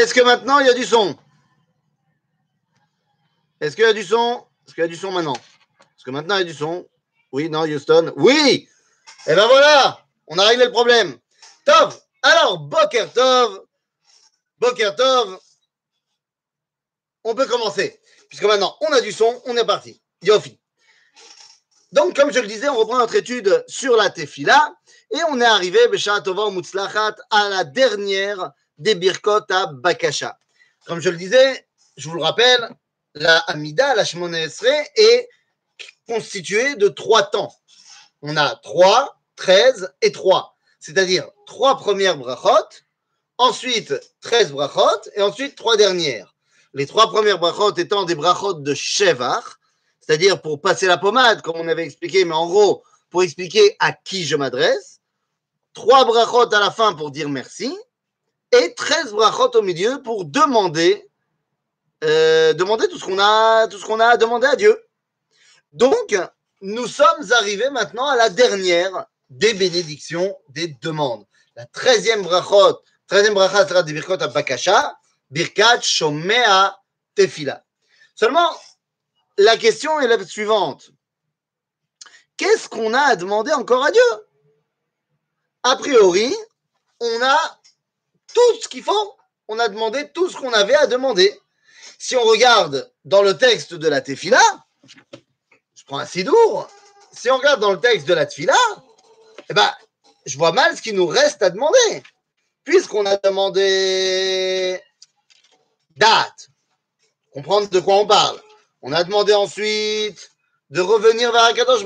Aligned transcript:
Est-ce 0.00 0.14
que 0.14 0.22
maintenant 0.22 0.58
il 0.60 0.66
y 0.66 0.70
a 0.70 0.74
du 0.74 0.86
son? 0.86 1.14
Est-ce 3.60 3.76
qu'il 3.76 3.84
y 3.84 3.88
a 3.88 3.92
du 3.92 4.02
son? 4.02 4.46
Est-ce 4.66 4.74
qu'il 4.74 4.80
y 4.80 4.86
a 4.86 4.88
du 4.88 4.96
son 4.96 5.12
maintenant? 5.12 5.34
Est-ce 5.34 6.04
que 6.04 6.10
maintenant 6.10 6.36
il 6.36 6.38
y 6.38 6.42
a 6.42 6.46
du 6.46 6.54
son? 6.54 6.88
Oui, 7.32 7.50
non, 7.50 7.64
Houston 7.64 8.10
Oui 8.16 8.66
Eh 9.26 9.34
ben 9.34 9.46
voilà 9.46 10.02
On 10.26 10.38
a 10.38 10.46
réglé 10.46 10.64
le 10.64 10.72
problème. 10.72 11.18
Tov 11.66 12.00
Alors, 12.22 12.60
Boker 12.60 13.12
Tov 13.12 13.66
Boker 14.58 14.96
Tov 14.96 15.38
On 17.24 17.34
peut 17.34 17.46
commencer. 17.46 18.00
Puisque 18.30 18.44
maintenant 18.44 18.78
on 18.80 18.92
a 18.94 19.02
du 19.02 19.12
son, 19.12 19.42
on 19.44 19.54
est 19.58 19.66
parti. 19.66 20.00
Yofi. 20.22 20.58
Donc, 21.92 22.16
comme 22.16 22.32
je 22.32 22.38
le 22.38 22.46
disais, 22.46 22.70
on 22.70 22.76
reprend 22.76 22.96
notre 22.96 23.16
étude 23.16 23.64
sur 23.68 23.96
la 23.96 24.08
tefila 24.08 24.72
et 25.10 25.18
on 25.28 25.40
est 25.42 25.44
arrivé, 25.44 25.78
à 27.30 27.48
la 27.50 27.64
dernière 27.64 28.52
des 28.80 28.94
Birkot 28.94 29.44
à 29.50 29.66
Bakasha. 29.66 30.38
Comme 30.86 31.00
je 31.00 31.10
le 31.10 31.16
disais, 31.16 31.66
je 31.96 32.08
vous 32.08 32.16
le 32.16 32.22
rappelle, 32.22 32.68
la 33.14 33.38
Amida, 33.40 33.94
la 33.94 34.04
Shemone 34.04 34.34
est 34.34 35.28
constituée 36.08 36.74
de 36.76 36.88
trois 36.88 37.24
temps. 37.24 37.54
On 38.22 38.36
a 38.36 38.56
3, 38.56 39.20
13 39.36 39.92
et 40.02 40.12
3. 40.12 40.56
C'est-à-dire 40.80 41.28
trois 41.46 41.76
premières 41.76 42.16
brachot, 42.16 42.68
ensuite 43.38 43.94
13 44.22 44.52
brachot 44.52 45.10
et 45.14 45.22
ensuite 45.22 45.56
trois 45.56 45.76
dernières. 45.76 46.34
Les 46.72 46.86
trois 46.86 47.10
premières 47.10 47.38
brachot 47.38 47.74
étant 47.76 48.04
des 48.04 48.14
brachot 48.14 48.54
de 48.54 48.74
Shevar, 48.74 49.58
c'est-à-dire 50.00 50.40
pour 50.40 50.60
passer 50.60 50.86
la 50.86 50.96
pommade, 50.96 51.42
comme 51.42 51.56
on 51.56 51.68
avait 51.68 51.84
expliqué, 51.84 52.24
mais 52.24 52.34
en 52.34 52.46
gros, 52.46 52.82
pour 53.10 53.22
expliquer 53.22 53.76
à 53.78 53.92
qui 53.92 54.24
je 54.24 54.36
m'adresse. 54.36 55.00
Trois 55.74 56.04
brachot 56.04 56.52
à 56.54 56.60
la 56.60 56.70
fin 56.70 56.94
pour 56.94 57.10
dire 57.10 57.28
merci. 57.28 57.76
Et 58.52 58.74
13 58.74 59.12
brachot 59.12 59.50
au 59.54 59.62
milieu 59.62 60.02
pour 60.02 60.24
demander, 60.24 61.08
euh, 62.02 62.52
demander 62.52 62.88
tout 62.88 62.98
ce 62.98 63.04
qu'on 63.04 63.18
a, 63.18 63.68
tout 63.68 63.78
ce 63.78 63.84
qu'on 63.84 64.00
a 64.00 64.06
à 64.06 64.16
demander 64.16 64.48
à 64.48 64.56
Dieu. 64.56 64.76
Donc, 65.72 66.16
nous 66.60 66.86
sommes 66.88 67.32
arrivés 67.38 67.70
maintenant 67.70 68.06
à 68.06 68.16
la 68.16 68.28
dernière 68.28 69.06
des 69.28 69.54
bénédictions, 69.54 70.36
des 70.48 70.68
demandes. 70.82 71.24
La 71.54 71.66
treizième 71.66 72.22
brachot, 72.22 72.80
treizième 73.06 73.34
brachot 73.34 73.68
sera 73.68 73.82
des 73.84 73.92
birkot 73.92 74.20
à 74.20 74.28
Bakasha, 74.28 74.96
birkat 75.30 75.80
shomea 75.82 76.76
tefila. 77.14 77.64
Seulement, 78.16 78.50
la 79.38 79.56
question 79.56 80.00
est 80.00 80.08
la 80.08 80.22
suivante. 80.26 80.90
Qu'est-ce 82.36 82.68
qu'on 82.68 82.94
a 82.94 83.00
à 83.00 83.16
demander 83.16 83.52
encore 83.52 83.84
à 83.84 83.90
Dieu? 83.90 84.02
A 85.62 85.76
priori, 85.76 86.34
on 87.00 87.22
a 87.22 87.59
tout 88.34 88.60
ce 88.62 88.68
qu'il 88.68 88.82
faut. 88.82 89.16
On 89.48 89.58
a 89.58 89.68
demandé 89.68 90.10
tout 90.12 90.28
ce 90.28 90.36
qu'on 90.36 90.52
avait 90.52 90.74
à 90.74 90.86
demander. 90.86 91.38
Si 91.98 92.16
on 92.16 92.22
regarde 92.22 92.90
dans 93.04 93.22
le 93.22 93.36
texte 93.36 93.74
de 93.74 93.88
la 93.88 94.00
Tefila, 94.00 94.40
je 95.74 95.84
prends 95.86 95.98
un 95.98 96.06
sidour. 96.06 96.68
Si 97.12 97.30
on 97.30 97.36
regarde 97.36 97.60
dans 97.60 97.72
le 97.72 97.80
texte 97.80 98.06
de 98.06 98.14
la 98.14 98.26
Tefila, 98.26 98.56
eh 99.48 99.54
ben, 99.54 99.70
je 100.26 100.38
vois 100.38 100.52
mal 100.52 100.76
ce 100.76 100.82
qu'il 100.82 100.94
nous 100.94 101.06
reste 101.06 101.42
à 101.42 101.50
demander. 101.50 102.02
Puisqu'on 102.64 103.06
a 103.06 103.16
demandé 103.16 104.80
date, 105.96 106.48
comprendre 107.32 107.68
de 107.68 107.80
quoi 107.80 107.96
on 107.96 108.06
parle. 108.06 108.40
On 108.82 108.92
a 108.92 109.04
demandé 109.04 109.34
ensuite 109.34 110.30
de 110.70 110.80
revenir 110.80 111.32
vers 111.32 111.44
Akadosh 111.44 111.84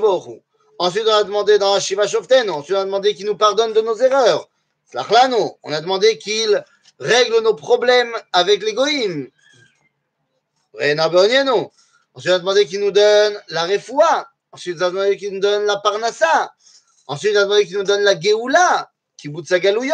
Ensuite, 0.77 1.05
on 1.07 1.13
a 1.13 1.23
demandé 1.23 1.57
dans 1.57 1.79
Shiva 1.79 2.05
Shoften, 2.05 2.49
ensuite 2.49 2.75
on 2.75 2.81
a 2.81 2.85
demandé 2.85 3.15
qu'il 3.15 3.25
nous 3.25 3.37
pardonne 3.37 3.73
de 3.73 3.81
nos 3.81 3.95
erreurs. 3.95 4.49
On 4.93 5.73
a 5.73 5.81
demandé 5.81 6.17
qu'il 6.17 6.63
règle 6.99 7.41
nos 7.41 7.55
problèmes 7.55 8.13
avec 8.31 8.63
l'égoïme. 8.63 9.29
Ensuite, 10.73 12.31
on 12.31 12.31
a 12.31 12.39
demandé 12.39 12.65
qu'il 12.65 12.79
nous 12.79 12.91
donne 12.91 13.41
la 13.49 13.65
refoua. 13.65 14.27
Ensuite, 14.51 14.77
on 14.79 14.85
a 14.85 14.89
demandé 14.89 15.17
qu'il 15.17 15.33
nous 15.33 15.39
donne 15.39 15.65
la 15.65 15.77
parnassa. 15.77 16.53
Ensuite, 17.07 17.35
on 17.35 17.39
a 17.39 17.43
demandé 17.43 17.65
qu'il 17.65 17.77
nous 17.77 17.83
donne 17.83 18.01
la 18.01 18.19
geoula, 18.19 18.91
sa 19.45 19.59
galouyot. 19.59 19.93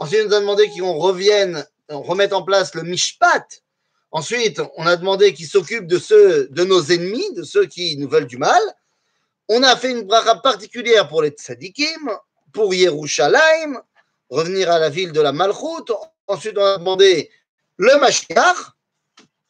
Ensuite, 0.00 0.26
on 0.28 0.32
a 0.32 0.40
demandé 0.40 0.68
qu'on 0.70 0.98
revienne, 0.98 1.66
on 1.88 2.02
remette 2.02 2.32
en 2.32 2.42
place 2.42 2.74
le 2.74 2.82
mishpat, 2.82 3.62
Ensuite, 4.10 4.62
on 4.78 4.86
a 4.86 4.96
demandé 4.96 5.34
qu'il 5.34 5.46
s'occupe 5.46 5.86
de 5.86 5.98
ceux, 5.98 6.48
de 6.48 6.64
nos 6.64 6.82
ennemis, 6.82 7.34
de 7.34 7.42
ceux 7.42 7.66
qui 7.66 7.98
nous 7.98 8.08
veulent 8.08 8.26
du 8.26 8.38
mal. 8.38 8.62
On 9.48 9.62
a 9.62 9.76
fait 9.76 9.90
une 9.90 10.02
bracha 10.02 10.36
particulière 10.36 11.08
pour 11.08 11.20
les 11.20 11.28
tzadikim, 11.28 12.10
pour 12.52 12.72
Yerushalayim, 12.72 13.82
revenir 14.30 14.70
à 14.70 14.78
la 14.78 14.90
ville 14.90 15.12
de 15.12 15.20
la 15.20 15.32
Malchut. 15.32 15.92
Ensuite, 16.26 16.56
on 16.58 16.64
a 16.64 16.78
demandé 16.78 17.30
le 17.76 17.98
Mashiach. 17.98 18.56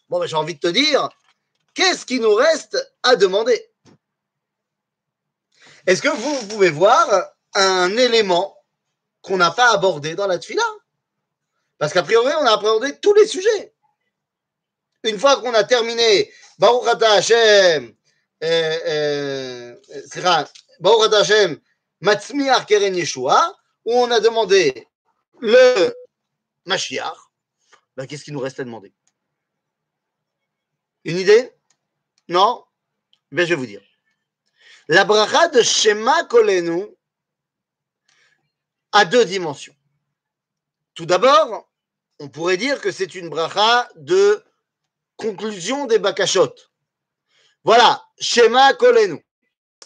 Bon, 0.09 0.19
ben, 0.21 0.27
j'ai 0.27 0.37
envie 0.37 0.55
de 0.55 0.61
te 0.61 0.69
dire, 0.69 1.09
qu'est-ce 1.75 2.07
qui 2.07 2.21
nous 2.21 2.35
reste 2.35 2.79
à 3.03 3.17
demander? 3.17 3.71
Est-ce 5.87 6.03
que 6.03 6.09
vous, 6.09 6.49
pouvez 6.49 6.71
voir 6.71 7.09
un 7.55 7.97
élément 7.97 8.57
qu'on 9.23 9.37
n'a 9.37 9.51
pas 9.51 9.73
abordé 9.73 10.15
dans 10.15 10.27
la 10.27 10.39
tfila 10.39 10.63
Parce 11.79 11.93
qu'a 11.93 12.03
priori, 12.03 12.33
on 12.41 12.47
a 12.47 12.53
abordé 12.53 12.97
tous 13.01 13.15
les 13.15 13.27
sujets 13.27 13.73
une 15.05 15.19
fois 15.19 15.41
qu'on 15.41 15.55
a 15.55 15.65
terminé 15.65 16.31
Baruch 16.59 16.89
Ata 16.89 17.13
Hashem, 17.13 17.95
euh, 18.45 18.79
euh, 18.87 20.47
Baruch 20.81 21.05
Ata 21.07 21.19
Hashem, 21.19 21.59
Keren 22.67 22.95
Yeshua, 22.95 23.55
où 23.88 23.94
on 23.94 24.11
a 24.11 24.20
demandé 24.20 24.87
le 25.40 25.94
Mashiach, 26.67 27.17
ben, 27.96 28.06
qu'est-ce 28.06 28.23
qu'il 28.23 28.35
nous 28.35 28.40
reste 28.40 28.61
à 28.61 28.64
demander? 28.64 28.93
Une 31.05 31.17
idée? 31.17 31.50
Non? 32.29 32.67
Ben, 33.32 33.46
Je 33.46 33.55
vais 33.55 33.55
vous 33.55 33.64
dire. 33.64 33.81
La 34.88 35.06
bracha 35.06 35.49
de 35.49 35.62
Shema 35.62 36.25
Kolenu 36.25 36.85
a 38.93 39.06
deux 39.06 39.25
dimensions. 39.25 39.75
Tout 40.93 41.06
d'abord, 41.06 41.70
on 42.19 42.29
pourrait 42.29 42.58
dire 42.58 42.82
que 42.82 42.93
c'est 42.93 43.14
une 43.14 43.31
bracha 43.31 43.88
de 43.96 44.44
conclusion 45.17 45.87
des 45.87 45.99
Bakashot. 45.99 46.55
Voilà, 47.64 48.06
schéma 48.20 48.75
Kolenu. 48.75 49.25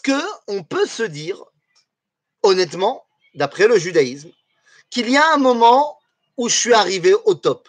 Que 0.03 0.21
on 0.49 0.65
peut 0.65 0.87
se 0.87 1.03
dire, 1.03 1.41
honnêtement, 2.41 3.02
d'après 3.33 3.67
le 3.67 3.77
judaïsme, 3.77 4.31
qu'il 4.89 5.09
y 5.09 5.17
a 5.17 5.33
un 5.33 5.37
moment 5.37 5.99
où 6.37 6.49
je 6.49 6.55
suis 6.55 6.73
arrivé 6.73 7.13
au 7.25 7.35
top. 7.35 7.67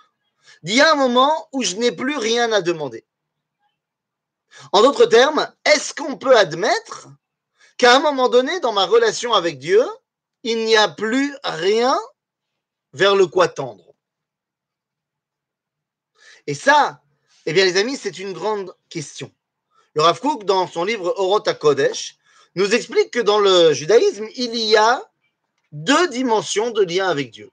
Il 0.62 0.74
y 0.74 0.80
a 0.80 0.92
un 0.92 0.94
moment 0.94 1.48
où 1.52 1.62
je 1.62 1.76
n'ai 1.76 1.92
plus 1.92 2.16
rien 2.16 2.52
à 2.52 2.62
demander. 2.62 3.04
En 4.72 4.82
d'autres 4.82 5.06
termes, 5.06 5.52
est-ce 5.64 5.94
qu'on 5.94 6.16
peut 6.16 6.36
admettre 6.36 7.08
qu'à 7.76 7.96
un 7.96 7.98
moment 7.98 8.28
donné, 8.28 8.60
dans 8.60 8.72
ma 8.72 8.86
relation 8.86 9.32
avec 9.34 9.58
Dieu, 9.58 9.84
il 10.42 10.64
n'y 10.64 10.76
a 10.76 10.88
plus 10.88 11.34
rien 11.42 11.98
vers 12.92 13.16
le 13.16 13.26
quoi 13.26 13.48
tendre? 13.48 13.84
Et 16.46 16.54
ça, 16.54 17.02
eh 17.46 17.52
bien, 17.52 17.64
les 17.64 17.76
amis, 17.76 17.96
c'est 17.96 18.18
une 18.18 18.32
grande 18.32 18.74
question. 18.88 19.32
Le 19.94 20.02
Rav 20.02 20.20
Kook, 20.20 20.44
dans 20.44 20.66
son 20.66 20.84
livre 20.84 21.14
Orot 21.16 21.42
Kodesh, 21.60 22.16
nous 22.54 22.74
explique 22.74 23.10
que 23.10 23.20
dans 23.20 23.38
le 23.38 23.72
judaïsme, 23.72 24.28
il 24.36 24.54
y 24.56 24.76
a 24.76 25.02
deux 25.74 26.06
dimensions 26.06 26.70
de 26.70 26.82
lien 26.82 27.08
avec 27.08 27.32
Dieu. 27.32 27.50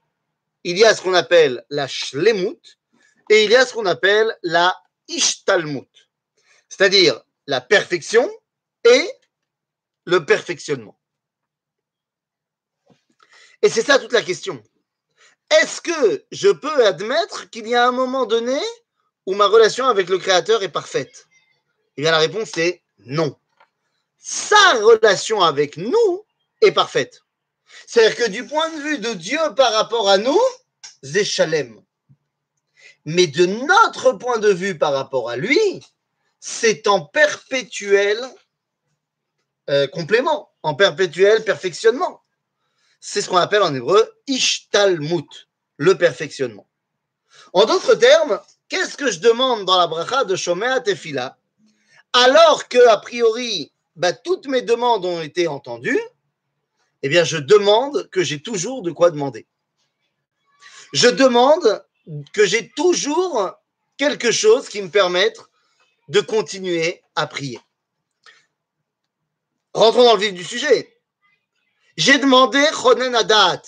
Il 0.62 0.78
y 0.78 0.84
a 0.84 0.94
ce 0.94 1.02
qu'on 1.02 1.12
appelle 1.12 1.64
la 1.70 1.88
shlemut 1.88 2.78
et 3.28 3.44
il 3.44 3.50
y 3.50 3.56
a 3.56 3.66
ce 3.66 3.74
qu'on 3.74 3.86
appelle 3.86 4.38
la 4.44 4.80
ishtalmut, 5.08 5.90
c'est-à-dire 6.68 7.20
la 7.48 7.60
perfection 7.60 8.30
et 8.84 9.10
le 10.04 10.24
perfectionnement. 10.24 10.96
Et 13.60 13.68
c'est 13.68 13.82
ça 13.82 13.98
toute 13.98 14.12
la 14.12 14.22
question. 14.22 14.62
Est-ce 15.50 15.80
que 15.80 16.24
je 16.30 16.48
peux 16.48 16.86
admettre 16.86 17.50
qu'il 17.50 17.66
y 17.66 17.74
a 17.74 17.88
un 17.88 17.92
moment 17.92 18.24
donné 18.24 18.60
où 19.26 19.34
ma 19.34 19.46
relation 19.46 19.88
avec 19.88 20.08
le 20.08 20.18
Créateur 20.18 20.62
est 20.62 20.68
parfaite? 20.68 21.26
Eh 21.96 22.02
bien, 22.02 22.12
la 22.12 22.18
réponse 22.18 22.56
est 22.56 22.82
non. 22.98 23.36
Sa 24.16 24.74
relation 24.74 25.42
avec 25.42 25.76
nous 25.76 26.24
est 26.60 26.72
parfaite. 26.72 27.22
C'est-à-dire 27.86 28.16
que 28.16 28.30
du 28.30 28.46
point 28.46 28.68
de 28.70 28.82
vue 28.82 28.98
de 28.98 29.12
Dieu 29.14 29.38
par 29.56 29.72
rapport 29.72 30.08
à 30.08 30.18
nous, 30.18 30.40
c'est 31.02 31.24
Shalem. 31.24 31.80
Mais 33.04 33.26
de 33.26 33.46
notre 33.46 34.12
point 34.12 34.38
de 34.38 34.52
vue 34.52 34.78
par 34.78 34.92
rapport 34.92 35.28
à 35.28 35.36
lui, 35.36 35.58
c'est 36.40 36.86
en 36.86 37.00
perpétuel 37.00 38.18
euh, 39.70 39.86
complément, 39.88 40.50
en 40.62 40.74
perpétuel 40.74 41.44
perfectionnement. 41.44 42.22
C'est 43.00 43.20
ce 43.20 43.28
qu'on 43.28 43.36
appelle 43.36 43.62
en 43.62 43.74
hébreu 43.74 44.08
ishtalmut, 44.26 45.48
le 45.76 45.98
perfectionnement. 45.98 46.68
En 47.52 47.64
d'autres 47.64 47.94
termes, 47.94 48.40
Qu'est-ce 48.72 48.96
que 48.96 49.10
je 49.10 49.20
demande 49.20 49.66
dans 49.66 49.76
la 49.76 49.86
bracha 49.86 50.24
de 50.24 50.34
Shomea 50.34 50.80
Tefila? 50.80 51.36
Alors 52.14 52.68
que, 52.68 52.88
a 52.88 52.96
priori, 52.96 53.70
bah, 53.96 54.14
toutes 54.14 54.46
mes 54.46 54.62
demandes 54.62 55.04
ont 55.04 55.20
été 55.20 55.46
entendues, 55.46 56.00
eh 57.02 57.08
bien, 57.08 57.24
je 57.24 57.36
demande 57.36 58.08
que 58.10 58.22
j'ai 58.22 58.40
toujours 58.40 58.82
de 58.82 58.90
quoi 58.90 59.10
demander. 59.10 59.46
Je 60.92 61.08
demande 61.08 61.84
que 62.32 62.46
j'ai 62.46 62.70
toujours 62.70 63.50
quelque 63.96 64.30
chose 64.30 64.68
qui 64.68 64.82
me 64.82 64.90
permette 64.90 65.38
de 66.08 66.20
continuer 66.20 67.02
à 67.14 67.26
prier. 67.26 67.60
Rentrons 69.74 70.04
dans 70.04 70.14
le 70.14 70.20
vif 70.20 70.34
du 70.34 70.44
sujet. 70.44 71.00
J'ai 71.96 72.18
demandé 72.18 72.62
Chonen 72.72 73.14
Adat. 73.14 73.62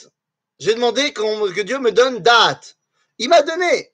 J'ai 0.58 0.74
demandé 0.74 1.12
que 1.12 1.60
Dieu 1.62 1.78
me 1.78 1.92
donne 1.92 2.20
date. 2.20 2.76
Il 3.18 3.28
m'a 3.28 3.42
donné. 3.42 3.92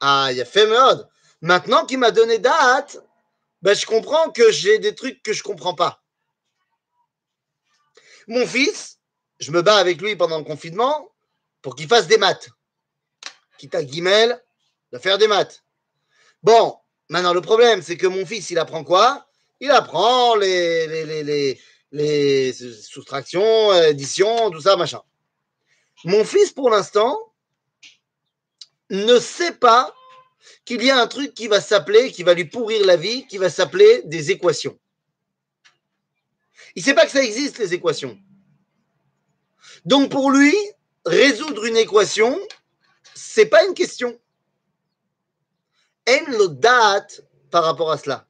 Ah, 0.00 0.28
il 0.32 0.40
a 0.40 0.44
fait 0.44 0.66
mode. 0.66 1.08
Maintenant 1.40 1.86
qu'il 1.86 1.98
m'a 1.98 2.10
donné 2.10 2.38
date, 2.38 2.98
ben, 3.62 3.74
je 3.74 3.86
comprends 3.86 4.30
que 4.30 4.50
j'ai 4.52 4.78
des 4.78 4.94
trucs 4.94 5.22
que 5.22 5.32
je 5.32 5.40
ne 5.40 5.44
comprends 5.44 5.74
pas. 5.74 6.02
Mon 8.26 8.46
fils, 8.46 8.98
je 9.38 9.52
me 9.52 9.62
bats 9.62 9.76
avec 9.76 10.00
lui 10.00 10.16
pendant 10.16 10.38
le 10.38 10.44
confinement 10.44 11.10
pour 11.62 11.76
qu'il 11.76 11.88
fasse 11.88 12.06
des 12.06 12.18
maths. 12.18 12.48
Quitte 13.58 13.74
à 13.74 13.84
Guimel, 13.84 14.42
de 14.92 14.98
faire 14.98 15.18
des 15.18 15.28
maths. 15.28 15.62
Bon, 16.42 16.76
maintenant 17.08 17.32
le 17.32 17.40
problème, 17.40 17.82
c'est 17.82 17.96
que 17.96 18.06
mon 18.06 18.26
fils, 18.26 18.50
il 18.50 18.58
apprend 18.58 18.84
quoi? 18.84 19.26
Il 19.60 19.70
apprend 19.70 20.34
les, 20.34 20.86
les, 20.86 21.22
les, 21.22 21.60
les, 21.92 22.52
soustractions, 22.52 23.70
additions, 23.70 24.50
tout 24.50 24.60
ça, 24.60 24.76
machin. 24.76 25.00
Mon 26.04 26.24
fils, 26.24 26.52
pour 26.52 26.68
l'instant, 26.68 27.18
ne 28.90 29.18
sait 29.18 29.52
pas 29.52 29.94
qu'il 30.64 30.82
y 30.82 30.90
a 30.90 31.00
un 31.00 31.06
truc 31.06 31.32
qui 31.32 31.48
va 31.48 31.60
s'appeler, 31.60 32.12
qui 32.12 32.22
va 32.22 32.34
lui 32.34 32.44
pourrir 32.44 32.84
la 32.84 32.96
vie, 32.96 33.26
qui 33.26 33.38
va 33.38 33.48
s'appeler 33.48 34.02
des 34.04 34.30
équations. 34.30 34.78
Il 36.76 36.80
ne 36.80 36.84
sait 36.84 36.94
pas 36.94 37.06
que 37.06 37.12
ça 37.12 37.24
existe, 37.24 37.58
les 37.58 37.72
équations. 37.72 38.18
Donc 39.86 40.10
pour 40.10 40.30
lui, 40.30 40.54
résoudre 41.06 41.64
une 41.64 41.76
équation, 41.76 42.38
c'est 43.14 43.46
pas 43.46 43.64
une 43.64 43.74
question. 43.74 44.18
En 46.08 46.30
le 46.30 46.48
date 46.48 47.22
par 47.50 47.64
rapport 47.64 47.90
à 47.90 47.98
cela. 47.98 48.26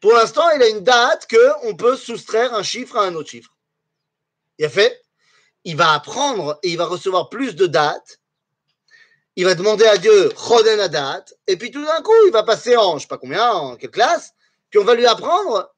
Pour 0.00 0.12
l'instant, 0.12 0.48
il 0.50 0.62
a 0.62 0.68
une 0.68 0.84
date 0.84 1.28
qu'on 1.28 1.74
peut 1.74 1.96
soustraire 1.96 2.54
un 2.54 2.62
chiffre 2.62 2.96
à 2.96 3.04
un 3.04 3.14
autre 3.14 3.28
chiffre. 3.28 3.54
Il 4.58 4.64
a 4.64 4.70
fait, 4.70 5.02
il 5.64 5.76
va 5.76 5.92
apprendre 5.92 6.58
et 6.62 6.70
il 6.70 6.78
va 6.78 6.86
recevoir 6.86 7.28
plus 7.28 7.56
de 7.56 7.66
dates. 7.66 8.20
Il 9.36 9.44
va 9.44 9.54
demander 9.54 9.86
à 9.86 9.96
Dieu, 9.96 10.32
et 11.46 11.56
puis 11.56 11.70
tout 11.70 11.84
d'un 11.84 12.02
coup, 12.02 12.12
il 12.26 12.32
va 12.32 12.42
passer 12.42 12.76
en, 12.76 12.98
je 12.98 13.02
sais 13.02 13.08
pas 13.08 13.16
combien, 13.16 13.50
en 13.50 13.76
quelle 13.76 13.90
classe, 13.90 14.32
puis 14.68 14.78
on 14.78 14.84
va 14.84 14.94
lui 14.94 15.06
apprendre 15.06 15.72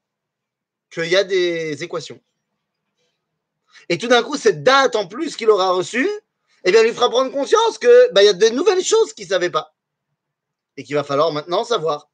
qu'il 0.93 1.09
y 1.09 1.15
a 1.15 1.23
des 1.23 1.83
équations. 1.83 2.19
Et 3.89 3.97
tout 3.97 4.07
d'un 4.07 4.23
coup, 4.23 4.37
cette 4.37 4.63
date 4.63 4.95
en 4.95 5.07
plus 5.07 5.35
qu'il 5.35 5.49
aura 5.49 5.71
reçue, 5.71 6.09
eh 6.63 6.71
bien, 6.71 6.83
lui 6.83 6.93
fera 6.93 7.09
prendre 7.09 7.31
conscience 7.31 7.77
qu'il 7.77 8.09
bah, 8.13 8.23
y 8.23 8.27
a 8.27 8.33
de 8.33 8.49
nouvelles 8.49 8.83
choses 8.83 9.13
qu'il 9.13 9.25
ne 9.25 9.29
savait 9.29 9.49
pas 9.49 9.75
et 10.77 10.83
qu'il 10.83 10.95
va 10.95 11.03
falloir 11.03 11.31
maintenant 11.31 11.63
savoir. 11.63 12.09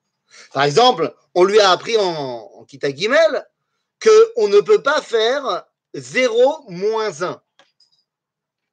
Par 0.54 0.64
exemple, 0.64 1.14
on 1.36 1.44
lui 1.44 1.60
a 1.60 1.72
appris 1.72 1.98
en, 1.98 2.52
en 2.56 2.66
Kita 2.66 2.94
Gimel 2.94 3.48
qu'on 4.02 4.48
ne 4.48 4.62
peut 4.62 4.82
pas 4.82 5.02
faire 5.02 5.66
0 5.94 6.66
moins 6.70 7.22
1. 7.22 7.42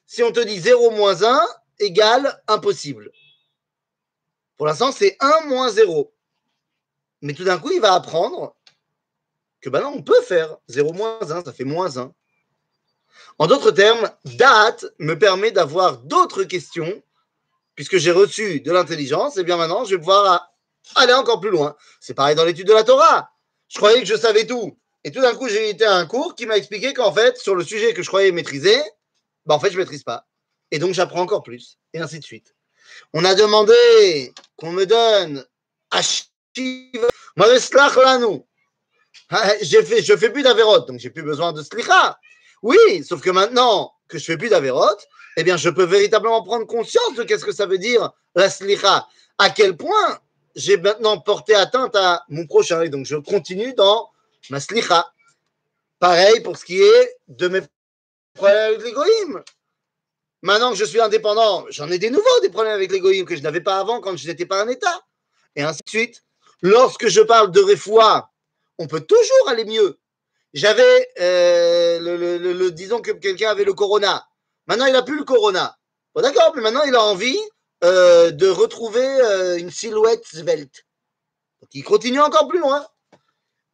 Si 0.06 0.22
on 0.22 0.32
te 0.32 0.40
dit 0.40 0.58
0 0.58 0.90
moins 0.90 1.22
1 1.22 1.46
égale 1.78 2.42
impossible. 2.48 3.10
Pour 4.56 4.66
l'instant, 4.66 4.92
c'est 4.92 5.16
1 5.20 5.46
moins 5.46 5.70
0. 5.70 6.12
Mais 7.22 7.34
tout 7.34 7.44
d'un 7.44 7.58
coup, 7.58 7.70
il 7.72 7.80
va 7.80 7.94
apprendre 7.94 8.55
que 9.66 9.70
ben 9.70 9.84
on 9.84 10.00
peut 10.00 10.22
faire 10.22 10.58
0 10.68 10.92
moins 10.92 11.18
1, 11.20 11.42
ça 11.42 11.52
fait 11.52 11.64
moins 11.64 11.98
1. 11.98 12.12
En 13.40 13.46
d'autres 13.48 13.72
termes, 13.72 14.08
date 14.24 14.86
me 15.00 15.18
permet 15.18 15.50
d'avoir 15.50 15.98
d'autres 15.98 16.44
questions, 16.44 17.02
puisque 17.74 17.96
j'ai 17.96 18.12
reçu 18.12 18.60
de 18.60 18.70
l'intelligence, 18.70 19.38
et 19.38 19.42
bien 19.42 19.56
maintenant, 19.56 19.84
je 19.84 19.96
vais 19.96 19.98
pouvoir 19.98 20.54
aller 20.94 21.14
encore 21.14 21.40
plus 21.40 21.50
loin. 21.50 21.74
C'est 21.98 22.14
pareil 22.14 22.36
dans 22.36 22.44
l'étude 22.44 22.68
de 22.68 22.72
la 22.72 22.84
Torah. 22.84 23.32
Je 23.66 23.78
croyais 23.78 23.98
que 23.98 24.06
je 24.06 24.14
savais 24.14 24.46
tout. 24.46 24.78
Et 25.02 25.10
tout 25.10 25.20
d'un 25.20 25.34
coup, 25.34 25.48
j'ai 25.48 25.70
été 25.70 25.84
à 25.84 25.96
un 25.96 26.06
cours 26.06 26.36
qui 26.36 26.46
m'a 26.46 26.56
expliqué 26.56 26.94
qu'en 26.94 27.12
fait, 27.12 27.36
sur 27.36 27.56
le 27.56 27.64
sujet 27.64 27.92
que 27.92 28.04
je 28.04 28.08
croyais 28.08 28.30
maîtriser, 28.30 28.80
ben 29.46 29.56
en 29.56 29.58
fait, 29.58 29.70
je 29.70 29.74
ne 29.74 29.80
maîtrise 29.80 30.04
pas. 30.04 30.28
Et 30.70 30.78
donc, 30.78 30.94
j'apprends 30.94 31.22
encore 31.22 31.42
plus. 31.42 31.76
Et 31.92 31.98
ainsi 31.98 32.20
de 32.20 32.24
suite. 32.24 32.54
On 33.12 33.24
a 33.24 33.34
demandé 33.34 34.32
qu'on 34.56 34.70
me 34.70 34.86
donne 34.86 35.44
j'ai 39.62 39.82
fait, 39.82 40.02
je 40.02 40.16
fais 40.16 40.30
plus 40.30 40.42
d'avérote, 40.42 40.88
donc 40.88 41.00
j'ai 41.00 41.10
plus 41.10 41.22
besoin 41.22 41.52
de 41.52 41.62
slicha. 41.62 42.18
Oui, 42.62 43.04
sauf 43.04 43.20
que 43.20 43.30
maintenant 43.30 43.92
que 44.08 44.18
je 44.18 44.24
fais 44.24 44.36
plus 44.36 44.48
d'avérote, 44.48 45.06
eh 45.36 45.44
bien, 45.44 45.56
je 45.56 45.68
peux 45.68 45.84
véritablement 45.84 46.42
prendre 46.42 46.66
conscience 46.66 47.14
de 47.16 47.22
qu'est-ce 47.22 47.44
que 47.44 47.52
ça 47.52 47.66
veut 47.66 47.78
dire 47.78 48.10
la 48.34 48.48
slicha. 48.48 49.06
À 49.38 49.50
quel 49.50 49.76
point 49.76 50.18
j'ai 50.54 50.78
maintenant 50.78 51.18
porté 51.18 51.54
atteinte 51.54 51.94
à 51.94 52.24
mon 52.28 52.46
prochain. 52.46 52.86
Donc, 52.88 53.04
je 53.04 53.16
continue 53.16 53.74
dans 53.74 54.10
ma 54.48 54.60
slicha. 54.60 55.06
Pareil 55.98 56.40
pour 56.40 56.56
ce 56.56 56.64
qui 56.64 56.80
est 56.80 57.16
de 57.28 57.48
mes 57.48 57.60
problèmes 58.34 58.74
avec 58.74 58.82
l'égoïme. 58.82 59.42
Maintenant 60.42 60.70
que 60.70 60.78
je 60.78 60.84
suis 60.84 61.00
indépendant, 61.00 61.66
j'en 61.70 61.90
ai 61.90 61.98
des 61.98 62.10
nouveaux 62.10 62.40
des 62.42 62.50
problèmes 62.50 62.74
avec 62.74 62.90
l'égoïme 62.90 63.26
que 63.26 63.36
je 63.36 63.42
n'avais 63.42 63.60
pas 63.60 63.78
avant 63.78 64.00
quand 64.00 64.16
je 64.16 64.26
n'étais 64.26 64.46
pas 64.46 64.62
un 64.62 64.68
État. 64.68 65.02
Et 65.54 65.62
ainsi 65.62 65.80
de 65.84 65.88
suite. 65.90 66.22
Lorsque 66.62 67.08
je 67.08 67.20
parle 67.20 67.50
de 67.50 67.60
réfoua, 67.60 68.30
on 68.78 68.86
peut 68.86 69.00
toujours 69.00 69.48
aller 69.48 69.64
mieux. 69.64 69.98
J'avais, 70.54 71.08
euh, 71.20 71.98
le, 72.00 72.70
disons 72.70 73.00
que 73.00 73.10
quelqu'un 73.10 73.50
avait 73.50 73.64
le 73.64 73.74
corona. 73.74 74.26
Maintenant, 74.66 74.86
il 74.86 74.92
n'a 74.92 75.02
plus 75.02 75.18
le 75.18 75.24
corona. 75.24 75.76
Bon, 76.14 76.22
d'accord, 76.22 76.52
mais 76.54 76.62
maintenant, 76.62 76.82
il 76.84 76.94
a 76.94 77.02
envie 77.02 77.38
euh, 77.84 78.30
de 78.30 78.48
retrouver 78.48 79.04
euh, 79.04 79.58
une 79.58 79.70
silhouette 79.70 80.24
svelte. 80.26 80.86
Donc, 81.60 81.70
il 81.74 81.82
continue 81.82 82.20
encore 82.20 82.48
plus 82.48 82.58
loin. 82.58 82.86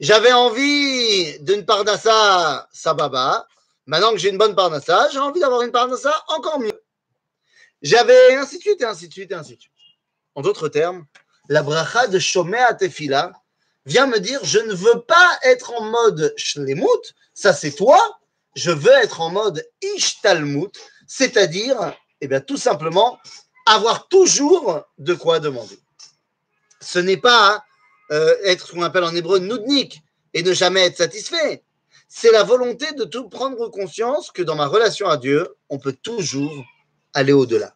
J'avais 0.00 0.32
envie 0.32 1.38
d'une 1.40 1.64
parnassa 1.64 2.68
sababa. 2.72 3.46
Maintenant 3.86 4.10
que 4.12 4.18
j'ai 4.18 4.30
une 4.30 4.38
bonne 4.38 4.56
parnassa, 4.56 5.08
j'ai 5.12 5.18
envie 5.18 5.40
d'avoir 5.40 5.62
une 5.62 5.72
parnassa 5.72 6.12
encore 6.28 6.58
mieux. 6.58 6.82
J'avais 7.80 8.34
ainsi 8.36 8.58
de 8.58 8.62
suite, 8.62 8.80
et 8.80 8.84
ainsi 8.84 9.08
de 9.08 9.12
suite, 9.12 9.32
ainsi 9.32 9.56
de 9.56 9.60
suite. 9.60 9.72
En 10.34 10.42
d'autres 10.42 10.68
termes, 10.68 11.04
la 11.48 11.62
bracha 11.62 12.06
de 12.06 12.18
Shomea 12.18 12.74
Tefila 12.74 13.32
vient 13.86 14.06
me 14.06 14.18
dire 14.18 14.40
je 14.44 14.58
ne 14.58 14.74
veux 14.74 15.00
pas 15.02 15.38
être 15.42 15.72
en 15.74 15.82
mode 15.82 16.34
shlemut, 16.36 17.14
ça 17.34 17.52
c'est 17.52 17.72
toi, 17.72 17.98
je 18.54 18.70
veux 18.70 18.92
être 18.92 19.20
en 19.20 19.30
mode 19.30 19.64
ishtalmut, 19.82 20.72
c'est-à-dire, 21.06 21.94
eh 22.20 22.28
bien, 22.28 22.40
tout 22.40 22.56
simplement, 22.56 23.18
avoir 23.66 24.08
toujours 24.08 24.82
de 24.98 25.14
quoi 25.14 25.40
demander. 25.40 25.78
Ce 26.80 26.98
n'est 26.98 27.16
pas 27.16 27.64
euh, 28.10 28.34
être 28.44 28.66
ce 28.66 28.72
qu'on 28.72 28.82
appelle 28.82 29.04
en 29.04 29.14
hébreu 29.14 29.38
noudnik 29.38 30.02
et 30.34 30.42
ne 30.42 30.52
jamais 30.52 30.86
être 30.86 30.96
satisfait. 30.96 31.64
C'est 32.08 32.32
la 32.32 32.42
volonté 32.42 32.92
de 32.92 33.04
tout 33.04 33.28
prendre 33.28 33.68
conscience 33.68 34.30
que 34.30 34.42
dans 34.42 34.56
ma 34.56 34.66
relation 34.66 35.08
à 35.08 35.16
Dieu, 35.16 35.48
on 35.68 35.78
peut 35.78 35.94
toujours 35.94 36.64
aller 37.14 37.32
au-delà. 37.32 37.74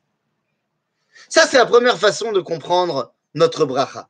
Ça, 1.29 1.47
c'est 1.47 1.57
la 1.57 1.67
première 1.67 1.99
façon 1.99 2.33
de 2.33 2.41
comprendre 2.41 3.15
notre 3.35 3.65
bracha. 3.65 4.09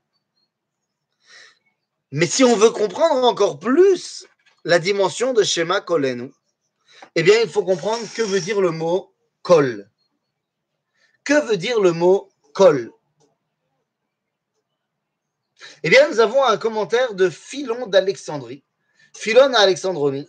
Mais 2.13 2.27
si 2.27 2.45
on 2.45 2.57
veut 2.57 2.71
comprendre 2.71 3.25
encore 3.25 3.59
plus 3.59 4.27
la 4.65 4.79
dimension 4.79 5.33
de 5.33 5.43
Shema 5.43 5.81
Kolenu, 5.81 6.33
eh 7.15 7.23
bien, 7.23 7.41
il 7.43 7.49
faut 7.49 7.65
comprendre 7.65 8.03
que 8.15 8.23
veut 8.23 8.41
dire 8.41 8.61
le 8.61 8.71
mot 8.71 9.13
kol. 9.43 9.91
Que 11.25 11.47
veut 11.47 11.57
dire 11.57 11.81
le 11.81 11.93
mot 11.93 12.31
kol? 12.53 12.93
Eh 15.83 15.91
bien, 15.91 16.09
nous 16.09 16.21
avons 16.21 16.43
un 16.45 16.57
commentaire 16.57 17.15
de 17.15 17.29
Philon 17.29 17.87
d'Alexandrie, 17.87 18.65
Philon 19.15 19.53
à 19.55 19.61
Alexandronie, 19.61 20.29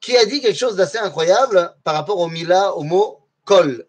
qui 0.00 0.16
a 0.16 0.24
dit 0.24 0.40
quelque 0.40 0.58
chose 0.58 0.76
d'assez 0.76 0.98
incroyable 0.98 1.74
par 1.84 1.94
rapport 1.94 2.18
au 2.18 2.28
mila, 2.28 2.74
au 2.74 2.82
mot 2.82 3.20
kol. 3.44 3.86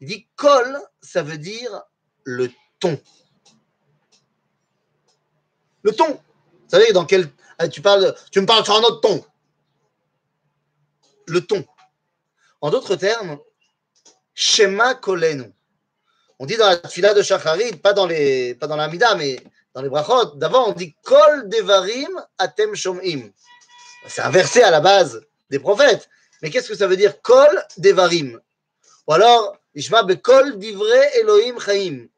Il 0.00 0.08
dit 0.08 0.28
kol, 0.36 0.80
ça 1.00 1.22
veut 1.22 1.38
dire 1.38 1.82
le 2.24 2.50
ton. 2.80 3.00
Le 5.82 5.92
ton. 5.92 6.20
Savez 6.72 6.90
dans 6.94 7.04
quel. 7.04 7.28
Ah, 7.58 7.68
tu, 7.68 7.82
parles, 7.82 8.14
tu 8.30 8.40
me 8.40 8.46
parles 8.46 8.64
sur 8.64 8.74
un 8.74 8.80
autre 8.80 9.02
ton. 9.02 9.22
Le 11.26 11.42
ton. 11.42 11.66
En 12.62 12.70
d'autres 12.70 12.96
termes, 12.96 13.38
Shema 14.32 14.94
Kolenu. 14.94 15.52
On 16.38 16.46
dit 16.46 16.56
dans 16.56 16.70
la 16.70 16.88
fila 16.88 17.12
de 17.12 17.20
Shacharit, 17.22 17.76
pas 17.76 17.92
dans, 17.92 18.06
les, 18.06 18.54
pas 18.54 18.66
dans 18.66 18.76
la 18.76 18.88
Mida, 18.88 19.14
mais 19.16 19.38
dans 19.74 19.82
les 19.82 19.90
brachot, 19.90 20.36
d'avant 20.36 20.70
on 20.70 20.72
dit 20.72 20.96
Kol 21.02 21.50
Devarim 21.50 22.24
Atem 22.38 22.74
Shomim. 22.74 23.30
C'est 24.08 24.22
un 24.22 24.30
verset 24.30 24.62
à 24.62 24.70
la 24.70 24.80
base 24.80 25.20
des 25.50 25.58
prophètes. 25.58 26.08
Mais 26.40 26.48
qu'est-ce 26.48 26.68
que 26.70 26.74
ça 26.74 26.86
veut 26.86 26.96
dire 26.96 27.20
Kol 27.20 27.62
Devarim? 27.76 28.40
Ou 29.06 29.12
alors, 29.12 29.58
Ishma 29.74 30.04
Bekol 30.04 30.58
Divrei 30.58 31.20
Elohim 31.20 31.60
Chaim. 31.60 32.08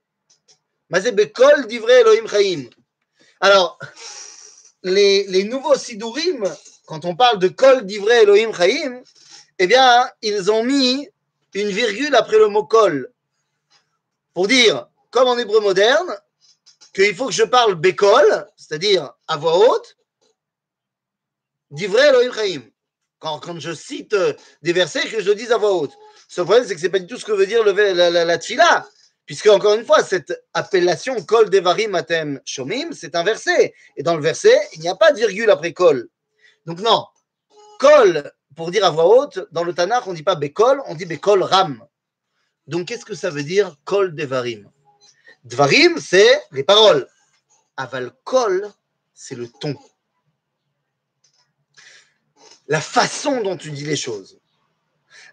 C'est 0.93 1.11
Bekol 1.11 1.67
Divrei 1.67 2.03
Elohim 2.03 2.29
Chaim. 2.29 2.71
Alors, 3.41 3.81
les, 4.85 5.45
nouveaux 5.45 5.77
Sidurim, 5.77 6.45
quand 6.87 7.05
on 7.05 7.17
parle 7.17 7.39
de 7.39 7.49
Kol 7.49 7.85
d'Ivray 7.87 8.23
Elohim 8.23 8.53
Chaim, 8.55 9.03
eh 9.59 9.67
bien, 9.67 10.09
ils 10.23 10.51
ont 10.51 10.63
mis 10.63 11.09
une 11.55 11.69
virgule 11.69 12.15
après 12.15 12.39
le 12.39 12.49
mot 12.49 12.65
Kol. 12.65 13.11
pour 14.35 14.49
dire, 14.49 14.89
comme 15.11 15.29
en 15.29 15.39
hébreu 15.39 15.61
moderne, 15.61 16.15
qu'il 16.93 17.15
faut 17.15 17.27
que 17.27 17.33
je 17.33 17.45
parle 17.45 17.75
bécol, 17.77 18.47
c'est-à-dire 18.57 19.13
à 19.29 19.37
voix 19.37 19.57
haute, 19.57 19.97
d'ivrei 21.71 22.09
Elohim 22.09 22.33
Chaim. 22.33 22.63
Quand, 23.21 23.59
je 23.59 23.73
cite 23.73 24.13
euh, 24.13 24.35
des 24.63 24.75
versets, 24.75 25.09
que 25.09 25.23
je 25.23 25.31
le 25.31 25.35
dise 25.35 25.51
à 25.51 25.57
voix 25.57 25.73
haute. 25.73 25.93
Ce 26.29 26.43
problème, 26.43 26.67
c'est 26.67 26.75
que 26.75 26.81
ce 26.81 26.87
n'est 26.87 26.93
pas 26.93 26.99
du 26.99 27.07
tout 27.07 27.17
ce 27.17 27.25
que 27.25 27.33
veut 27.33 27.47
dire 27.47 27.65
la, 27.65 28.25
la. 28.25 28.87
Puisque, 29.27 29.47
encore 29.47 29.75
une 29.75 29.87
fois, 29.87 30.03
cette 30.03 30.45
appellation 30.53 31.23
Kol 31.25 31.49
Devarim 31.49 31.95
Atem 31.95 32.41
Shomim, 32.45 32.93
c'est 32.93 33.15
un 33.15 33.25
verset. 33.25 33.75
Et 33.97 34.03
dans 34.03 34.17
le 34.17 34.23
verset, 34.23 34.59
il 34.75 34.81
n'y 34.81 34.89
a 34.89 34.97
pas 34.97 35.13
de 35.13 35.19
virgule 35.19 35.51
après 35.51 35.73
Kol. 35.73 36.09
Donc, 36.67 36.81
non. 36.81 37.07
Kol, 37.79 38.31
pour 38.55 38.71
dire 38.71 38.85
à 38.85 38.91
voix 38.91 39.07
haute, 39.07 39.41
dans 39.51 39.65
le 39.65 39.73
Tanakh, 39.73 40.07
on 40.07 40.11
ne 40.11 40.17
dit 40.17 40.23
pas 40.23 40.35
Bekol, 40.35 40.83
on 40.87 40.95
dit 40.95 41.07
Bekol 41.07 41.43
Ram. 41.43 41.87
Donc, 42.67 42.89
qu'est-ce 42.89 43.07
que 43.07 43.15
ça 43.15 43.31
veut 43.31 43.43
dire 43.43 43.77
Kol 43.85 44.15
Devarim? 44.15 44.71
Dvarim, 45.45 45.99
c'est 45.99 46.43
les 46.53 46.65
paroles. 46.65 47.09
Aval 47.77 48.13
Kol, 48.25 48.71
c'est 49.15 49.35
le 49.35 49.49
ton. 49.49 49.75
La 52.69 52.81
façon 52.81 53.41
dont 53.43 53.57
tu 53.57 53.71
dis 53.71 53.85
les 53.85 53.97
choses. 53.97 54.39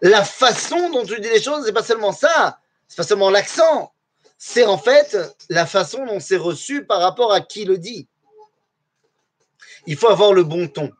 La 0.00 0.24
façon 0.24 0.90
dont 0.90 1.04
tu 1.04 1.20
dis 1.20 1.28
les 1.28 1.42
choses, 1.42 1.64
c'est 1.64 1.72
pas 1.72 1.82
seulement 1.82 2.12
ça 2.12 2.58
c'est 2.92 2.96
pas 2.96 3.04
seulement 3.04 3.30
l'accent, 3.30 3.94
c'est 4.36 4.66
en 4.66 4.76
fait 4.76 5.16
la 5.48 5.64
façon 5.64 6.04
dont 6.04 6.20
c'est 6.20 6.36
reçu 6.36 6.84
par 6.84 7.00
rapport 7.00 7.32
à 7.32 7.40
qui 7.40 7.64
le 7.64 7.78
dit. 7.78 8.06
Il 9.86 9.96
faut 9.96 10.08
avoir 10.08 10.34
le 10.34 10.44
bon 10.44 10.68
ton. 10.68 10.92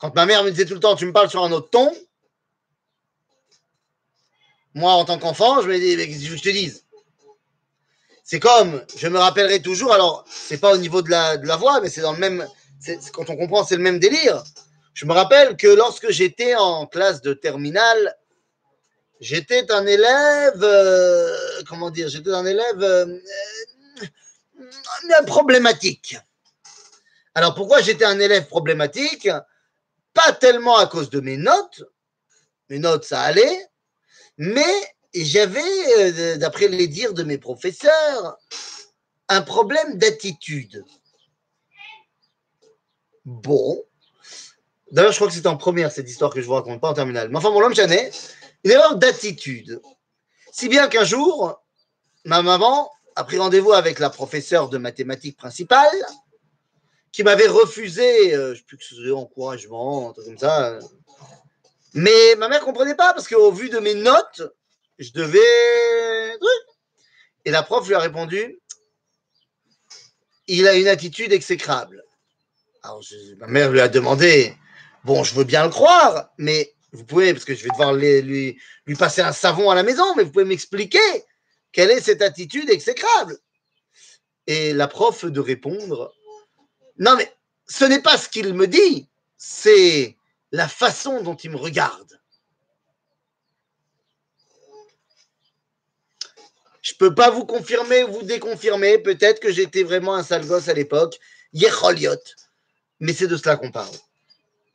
Quand 0.00 0.12
ma 0.16 0.26
mère 0.26 0.42
me 0.42 0.50
disait 0.50 0.64
tout 0.64 0.74
le 0.74 0.80
temps, 0.80 0.96
tu 0.96 1.06
me 1.06 1.12
parles 1.12 1.30
sur 1.30 1.44
un 1.44 1.52
autre 1.52 1.70
ton, 1.70 1.94
moi, 4.74 4.94
en 4.94 5.04
tant 5.04 5.20
qu'enfant, 5.20 5.62
je 5.62 5.68
me 5.68 5.78
dis, 5.78 5.96
mais 5.96 6.10
je 6.10 6.42
te 6.42 6.48
dise? 6.48 6.84
C'est 8.24 8.40
comme, 8.40 8.84
je 8.96 9.06
me 9.06 9.18
rappellerai 9.20 9.62
toujours, 9.62 9.92
alors, 9.92 10.24
c'est 10.28 10.58
pas 10.58 10.74
au 10.74 10.78
niveau 10.78 11.00
de 11.00 11.10
la, 11.10 11.36
voix, 11.56 11.80
mais 11.80 11.90
c'est 11.90 12.00
dans 12.00 12.14
le 12.14 12.18
même, 12.18 12.44
quand 13.12 13.30
on 13.30 13.36
comprend, 13.36 13.62
c'est 13.62 13.76
le 13.76 13.82
même 13.82 14.00
délire. 14.00 14.42
Je 14.94 15.06
me 15.06 15.12
rappelle 15.12 15.56
que 15.56 15.68
lorsque 15.68 16.10
j'étais 16.10 16.56
en 16.56 16.86
classe 16.86 17.22
de 17.22 17.34
terminale, 17.34 18.16
J'étais 19.20 19.70
un 19.70 19.86
élève, 19.86 20.62
euh, 20.62 21.62
comment 21.68 21.90
dire, 21.90 22.08
j'étais 22.08 22.30
un 22.30 22.46
élève 22.46 22.82
euh, 22.82 23.18
euh, 24.58 25.22
problématique. 25.26 26.16
Alors 27.34 27.54
pourquoi 27.54 27.82
j'étais 27.82 28.06
un 28.06 28.18
élève 28.18 28.46
problématique? 28.46 29.28
Pas 30.14 30.32
tellement 30.32 30.78
à 30.78 30.86
cause 30.86 31.10
de 31.10 31.20
mes 31.20 31.36
notes, 31.36 31.84
mes 32.70 32.78
notes 32.78 33.04
ça 33.04 33.20
allait, 33.20 33.68
mais 34.38 34.74
j'avais, 35.14 36.38
d'après 36.38 36.68
les 36.68 36.88
dires 36.88 37.12
de 37.12 37.22
mes 37.22 37.36
professeurs, 37.36 38.38
un 39.28 39.42
problème 39.42 39.98
d'attitude. 39.98 40.82
Bon. 43.26 43.84
D'ailleurs, 44.90 45.12
je 45.12 45.18
crois 45.18 45.28
que 45.28 45.34
c'est 45.34 45.46
en 45.46 45.56
première 45.56 45.92
cette 45.92 46.08
histoire 46.08 46.32
que 46.32 46.40
je 46.40 46.46
vous 46.46 46.54
raconte, 46.54 46.80
pas 46.80 46.88
en 46.88 46.94
terminale. 46.94 47.28
Mais 47.28 47.36
enfin, 47.36 47.50
bon, 47.50 47.60
l'homme 47.60 47.74
chané, 48.64 48.74
une 48.74 48.80
erreur 48.80 48.96
d'attitude. 48.96 49.80
Si 50.52 50.68
bien 50.68 50.88
qu'un 50.88 51.04
jour, 51.04 51.62
ma 52.24 52.42
maman 52.42 52.90
a 53.16 53.24
pris 53.24 53.38
rendez-vous 53.38 53.72
avec 53.72 53.98
la 53.98 54.10
professeure 54.10 54.68
de 54.68 54.78
mathématiques 54.78 55.36
principale 55.36 56.04
qui 57.12 57.24
m'avait 57.24 57.48
refusé, 57.48 58.34
euh, 58.34 58.46
je 58.46 58.50
ne 58.50 58.54
sais 58.54 58.62
plus 58.62 58.76
que 58.78 58.84
ce 58.84 59.12
encouragement, 59.12 60.10
un 60.10 60.12
truc 60.12 60.26
comme 60.26 60.38
ça. 60.38 60.78
Mais 61.92 62.36
ma 62.36 62.48
mère 62.48 62.60
ne 62.60 62.64
comprenait 62.64 62.94
pas 62.94 63.12
parce 63.12 63.26
qu'au 63.26 63.50
vu 63.50 63.68
de 63.68 63.78
mes 63.78 63.94
notes, 63.94 64.42
je 64.98 65.10
devais. 65.12 66.38
Et 67.44 67.50
la 67.50 67.62
prof 67.62 67.86
lui 67.88 67.94
a 67.94 67.98
répondu 67.98 68.60
il 70.50 70.66
a 70.66 70.74
une 70.74 70.88
attitude 70.88 71.32
exécrable. 71.32 72.04
Alors 72.82 73.02
ma 73.38 73.46
mère 73.46 73.70
lui 73.70 73.80
a 73.80 73.88
demandé 73.88 74.54
bon, 75.04 75.22
je 75.22 75.34
veux 75.34 75.44
bien 75.44 75.64
le 75.64 75.70
croire, 75.70 76.30
mais 76.38 76.74
vous 76.92 77.04
pouvez, 77.04 77.32
parce 77.32 77.44
que 77.44 77.54
je 77.54 77.62
vais 77.62 77.70
devoir 77.70 77.92
lui, 77.94 78.58
lui, 78.86 78.96
passer 78.96 79.20
un 79.20 79.32
savon 79.32 79.70
à 79.70 79.74
la 79.74 79.82
maison, 79.82 80.14
mais 80.16 80.24
vous 80.24 80.32
pouvez 80.32 80.44
m'expliquer 80.44 80.98
quelle 81.72 81.90
est 81.90 82.00
cette 82.00 82.22
attitude 82.22 82.68
exécrable. 82.68 83.38
Et 84.46 84.72
la 84.72 84.88
prof 84.88 85.24
de 85.24 85.40
répondre, 85.40 86.14
non 86.98 87.14
mais 87.16 87.32
ce 87.68 87.84
n'est 87.84 88.02
pas 88.02 88.18
ce 88.18 88.28
qu'il 88.28 88.52
me 88.54 88.66
dit, 88.66 89.08
c'est 89.36 90.16
la 90.50 90.68
façon 90.68 91.22
dont 91.22 91.36
il 91.36 91.50
me 91.50 91.56
regarde. 91.56 92.20
Je 96.82 96.94
ne 96.94 96.98
peux 96.98 97.14
pas 97.14 97.30
vous 97.30 97.44
confirmer 97.44 98.02
ou 98.04 98.12
vous 98.12 98.22
déconfirmer, 98.22 98.98
peut-être 98.98 99.38
que 99.38 99.52
j'étais 99.52 99.82
vraiment 99.82 100.14
un 100.14 100.24
sale 100.24 100.46
gosse 100.46 100.68
à 100.68 100.74
l'époque, 100.74 101.20
mais 101.52 103.12
c'est 103.12 103.26
de 103.28 103.36
cela 103.36 103.56
qu'on 103.56 103.70
parle. 103.70 103.94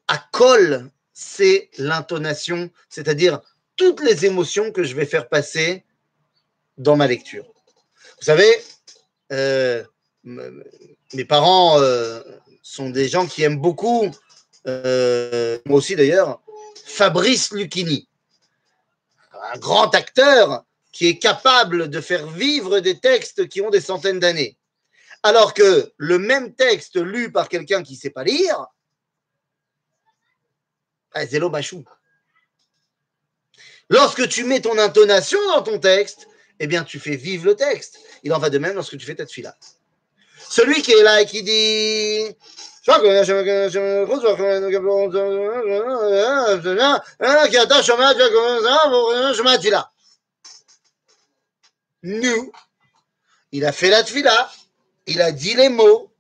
À 0.08 0.18
Col, 0.32 0.90
c'est 1.16 1.70
l'intonation, 1.78 2.70
c'est-à-dire 2.90 3.40
toutes 3.78 4.02
les 4.02 4.26
émotions 4.26 4.72
que 4.72 4.84
je 4.84 4.94
vais 4.96 5.06
faire 5.06 5.30
passer 5.30 5.86
dans 6.78 6.98
ma 6.98 7.08
lecture. 7.08 7.46
Vous 8.20 8.26
savez, 8.26 8.54
euh, 9.32 9.84
mes 10.24 11.26
parents 11.26 11.80
euh, 11.80 12.22
sont 12.62 12.90
des 12.90 13.08
gens 13.08 13.28
qui 13.28 13.44
aiment 13.44 13.62
beaucoup, 13.62 14.12
euh, 14.68 15.58
moi 15.66 15.78
aussi 15.78 15.96
d'ailleurs, 15.96 16.42
Fabrice 16.86 17.52
Lucchini, 17.52 18.10
un 19.54 19.58
grand 19.58 19.96
acteur 19.96 20.66
qui 20.92 21.08
est 21.08 21.18
capable 21.18 21.90
de 21.90 22.02
faire 22.02 22.28
vivre 22.28 22.82
des 22.82 23.00
textes 23.00 23.48
qui 23.48 23.62
ont 23.62 23.70
des 23.70 23.82
centaines 23.82 24.20
d'années. 24.20 24.58
Alors 25.24 25.54
que 25.54 25.94
le 25.96 26.20
même 26.20 26.54
texte 26.54 26.98
lu 26.98 27.32
par 27.32 27.48
quelqu'un 27.48 27.84
qui 27.84 27.94
ne 27.94 28.00
sait 28.00 28.10
pas 28.10 28.24
lire, 28.24 28.68
Zélo 31.24 31.50
Bachou. 31.50 31.86
Lorsque 33.90 34.28
tu 34.28 34.44
mets 34.44 34.62
ton 34.62 34.78
intonation 34.78 35.40
dans 35.48 35.62
ton 35.62 35.80
texte, 35.80 36.28
eh 36.60 36.68
bien, 36.68 36.84
tu 36.84 37.00
fais 37.00 37.16
vivre 37.16 37.46
le 37.46 37.56
texte. 37.56 38.00
Il 38.24 38.34
en 38.34 38.40
va 38.40 38.50
de 38.50 38.58
même 38.58 38.76
lorsque 38.76 38.98
tu 38.98 39.06
fais 39.06 39.16
ta 39.16 39.28
fila. 39.28 39.56
Celui 40.50 40.82
qui 40.82 40.92
est 40.92 41.04
là 41.04 41.22
et 41.22 41.26
qui 41.26 41.44
dit 41.44 42.36
Nous, 52.04 52.52
il 53.52 53.66
a 53.66 53.72
fait 53.72 53.90
la 53.90 54.04
tfila, 54.04 54.52
il 55.08 55.22
a 55.22 55.32
dit 55.32 55.56
les 55.56 55.70
mots, 55.70 56.12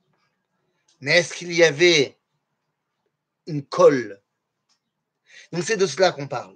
mais 1.01 1.19
est-ce 1.19 1.33
qu'il 1.35 1.53
y 1.53 1.63
avait 1.63 2.17
une 3.45 3.63
colle 3.63 4.19
donc 5.55 5.63
c'est 5.63 5.77
de 5.77 5.87
cela 5.87 6.11
qu'on 6.11 6.27
parle. 6.27 6.53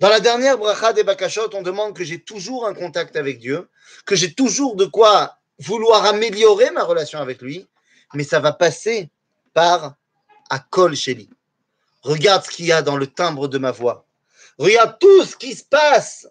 Dans 0.00 0.08
la 0.08 0.20
dernière 0.20 0.56
bracha 0.56 0.94
des 0.94 1.04
Bakashot, 1.04 1.54
on 1.54 1.62
demande 1.62 1.94
que 1.94 2.02
j'ai 2.02 2.22
toujours 2.22 2.66
un 2.66 2.72
contact 2.72 3.14
avec 3.16 3.38
Dieu, 3.38 3.68
que 4.06 4.16
j'ai 4.16 4.32
toujours 4.32 4.74
de 4.74 4.86
quoi 4.86 5.38
vouloir 5.58 6.06
améliorer 6.06 6.70
ma 6.70 6.82
relation 6.82 7.18
avec 7.20 7.42
lui, 7.42 7.68
mais 8.14 8.24
ça 8.24 8.40
va 8.40 8.52
passer 8.52 9.10
par 9.52 9.96
Akol 10.48 10.96
Sheli. 10.96 11.28
Regarde 12.02 12.44
ce 12.44 12.50
qu'il 12.50 12.64
y 12.64 12.72
a 12.72 12.80
dans 12.80 12.96
le 12.96 13.06
timbre 13.06 13.46
de 13.46 13.58
ma 13.58 13.70
voix. 13.70 14.06
Regarde 14.56 14.96
tout 14.98 15.24
ce 15.24 15.36
qui 15.36 15.54
se 15.54 15.64
passe 15.64 16.26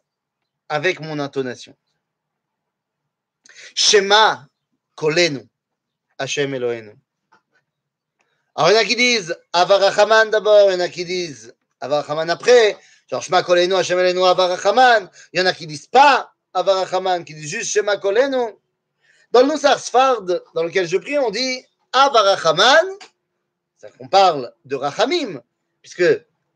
avec 0.67 0.99
mon 0.99 1.19
intonation. 1.19 1.75
Shema 3.75 4.47
Kolenu, 4.95 5.47
Hashem 6.17 6.55
Elohenu. 6.55 6.95
Alors, 8.55 8.71
il 8.71 8.73
y 8.73 8.77
en 8.77 8.81
a 8.81 8.85
qui 8.85 8.95
disent 8.95 9.37
Avarachaman 9.53 10.31
d'abord, 10.31 10.69
il 10.69 10.73
y 10.73 10.75
en 10.75 10.79
a 10.79 10.89
qui 10.89 11.05
disent 11.05 11.55
Avarachaman 11.81 12.29
après. 12.29 12.77
Genre, 13.09 13.21
Shema 13.21 13.43
Kolenu, 13.43 13.75
Hashem 13.75 13.99
Elenu, 13.99 14.23
Avarachaman. 14.23 15.09
Il 15.33 15.39
y 15.39 15.43
en 15.43 15.45
a 15.45 15.53
qui 15.53 15.67
disent 15.67 15.87
pas 15.87 16.33
Avarachaman, 16.53 17.23
qui 17.23 17.33
disent 17.33 17.49
juste 17.49 17.71
Shema 17.71 17.97
Kolenu. 17.97 18.53
Dans 19.31 19.41
le 19.41 19.53
Nusar 19.53 19.79
Sfard, 19.79 20.23
dans 20.53 20.63
lequel 20.63 20.87
je 20.87 20.97
prie, 20.97 21.17
on 21.17 21.29
dit 21.29 21.63
Avarachaman. 21.93 22.87
C'est 23.77 23.95
qu'on 23.97 24.07
parle 24.07 24.53
de 24.65 24.75
Rachamim, 24.75 25.41
puisque 25.81 26.03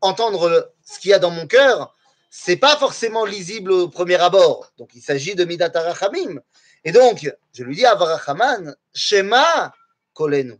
entendre 0.00 0.72
ce 0.84 0.98
qu'il 0.98 1.10
y 1.10 1.14
a 1.14 1.18
dans 1.18 1.30
mon 1.30 1.46
cœur, 1.46 1.94
c'est 2.28 2.56
pas 2.56 2.76
forcément 2.76 3.24
lisible 3.24 3.72
au 3.72 3.88
premier 3.88 4.16
abord. 4.16 4.70
Donc, 4.76 4.90
il 4.94 5.00
s'agit 5.00 5.34
de 5.34 5.44
Midat 5.44 5.72
Rachamim. 5.74 6.40
Et 6.84 6.92
donc, 6.92 7.30
je 7.52 7.62
lui 7.62 7.76
dis 7.76 7.86
Avarachaman, 7.86 8.74
Shema 8.92 9.72
Kolenu. 10.12 10.58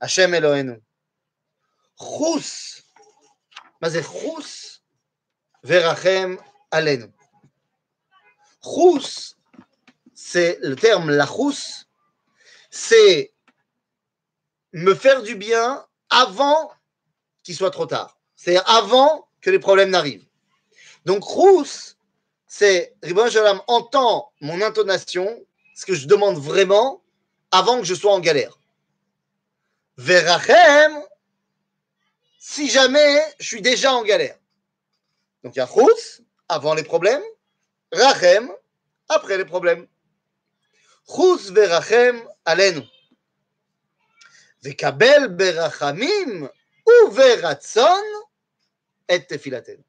Hashem 0.00 0.32
Elohenu. 0.34 0.80
Chus. 1.98 2.84
מה 3.81 3.89
זה 3.89 4.03
חוס 4.03 4.79
ורחם 5.63 6.35
עלינו. 6.71 7.07
Chus, 8.63 9.35
c'est 10.13 10.57
le 10.61 10.75
terme 10.77 11.11
lachous, 11.11 11.85
c'est 12.71 13.33
me 14.71 14.95
faire 14.95 15.21
du 15.21 15.35
bien 15.35 15.85
avant 16.09 16.71
qu'il 17.43 17.55
soit 17.55 17.71
trop 17.71 17.85
tard. 17.85 18.17
C'est 18.37 18.57
avant 18.65 19.27
que 19.41 19.49
les 19.49 19.59
problèmes 19.59 19.89
n'arrivent. 19.89 20.25
Donc, 21.03 21.23
chous, 21.25 21.95
c'est 22.47 22.95
Ribon 23.03 23.29
Shalom 23.29 23.61
entend 23.67 24.31
mon 24.39 24.61
intonation, 24.61 25.45
ce 25.75 25.85
que 25.85 25.93
je 25.93 26.07
demande 26.07 26.37
vraiment, 26.37 27.03
avant 27.51 27.79
que 27.79 27.85
je 27.85 27.95
sois 27.95 28.13
en 28.13 28.21
galère. 28.21 28.57
Verachem, 29.97 31.03
si 32.38 32.68
jamais 32.70 33.20
je 33.38 33.46
suis 33.46 33.62
déjà 33.62 33.92
en 33.92 34.02
galère. 34.02 34.38
Donc 35.42 35.54
il 35.56 35.58
y 35.58 35.62
a 35.62 35.66
Chous, 35.66 36.22
avant 36.48 36.74
les 36.74 36.84
problèmes, 36.84 37.22
Rachem, 37.92 38.50
après 39.08 39.36
les 39.36 39.44
problèmes. 39.44 39.86
Chous 41.06 41.52
verachem 41.52 42.22
alenu. 42.44 42.82
Vekabel 44.62 45.28
berachamim 45.28 46.48
ou 46.86 47.10
veratzon 47.10 48.04
et 49.08 49.24
tefilaten. 49.24 49.82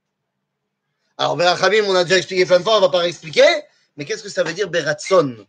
Alors, 1.18 1.36
berachamim, 1.36 1.84
on 1.86 1.96
a 1.96 2.04
déjà 2.04 2.18
expliqué 2.18 2.46
plein 2.46 2.60
de 2.60 2.64
fois, 2.64 2.76
on 2.76 2.78
ne 2.78 2.86
va 2.86 2.90
pas 2.90 3.00
réexpliquer, 3.00 3.64
mais 3.98 4.06
qu'est-ce 4.06 4.24
que 4.24 4.30
ça 4.30 4.44
veut 4.44 4.54
dire 4.54 4.70
beratzon 4.70 5.46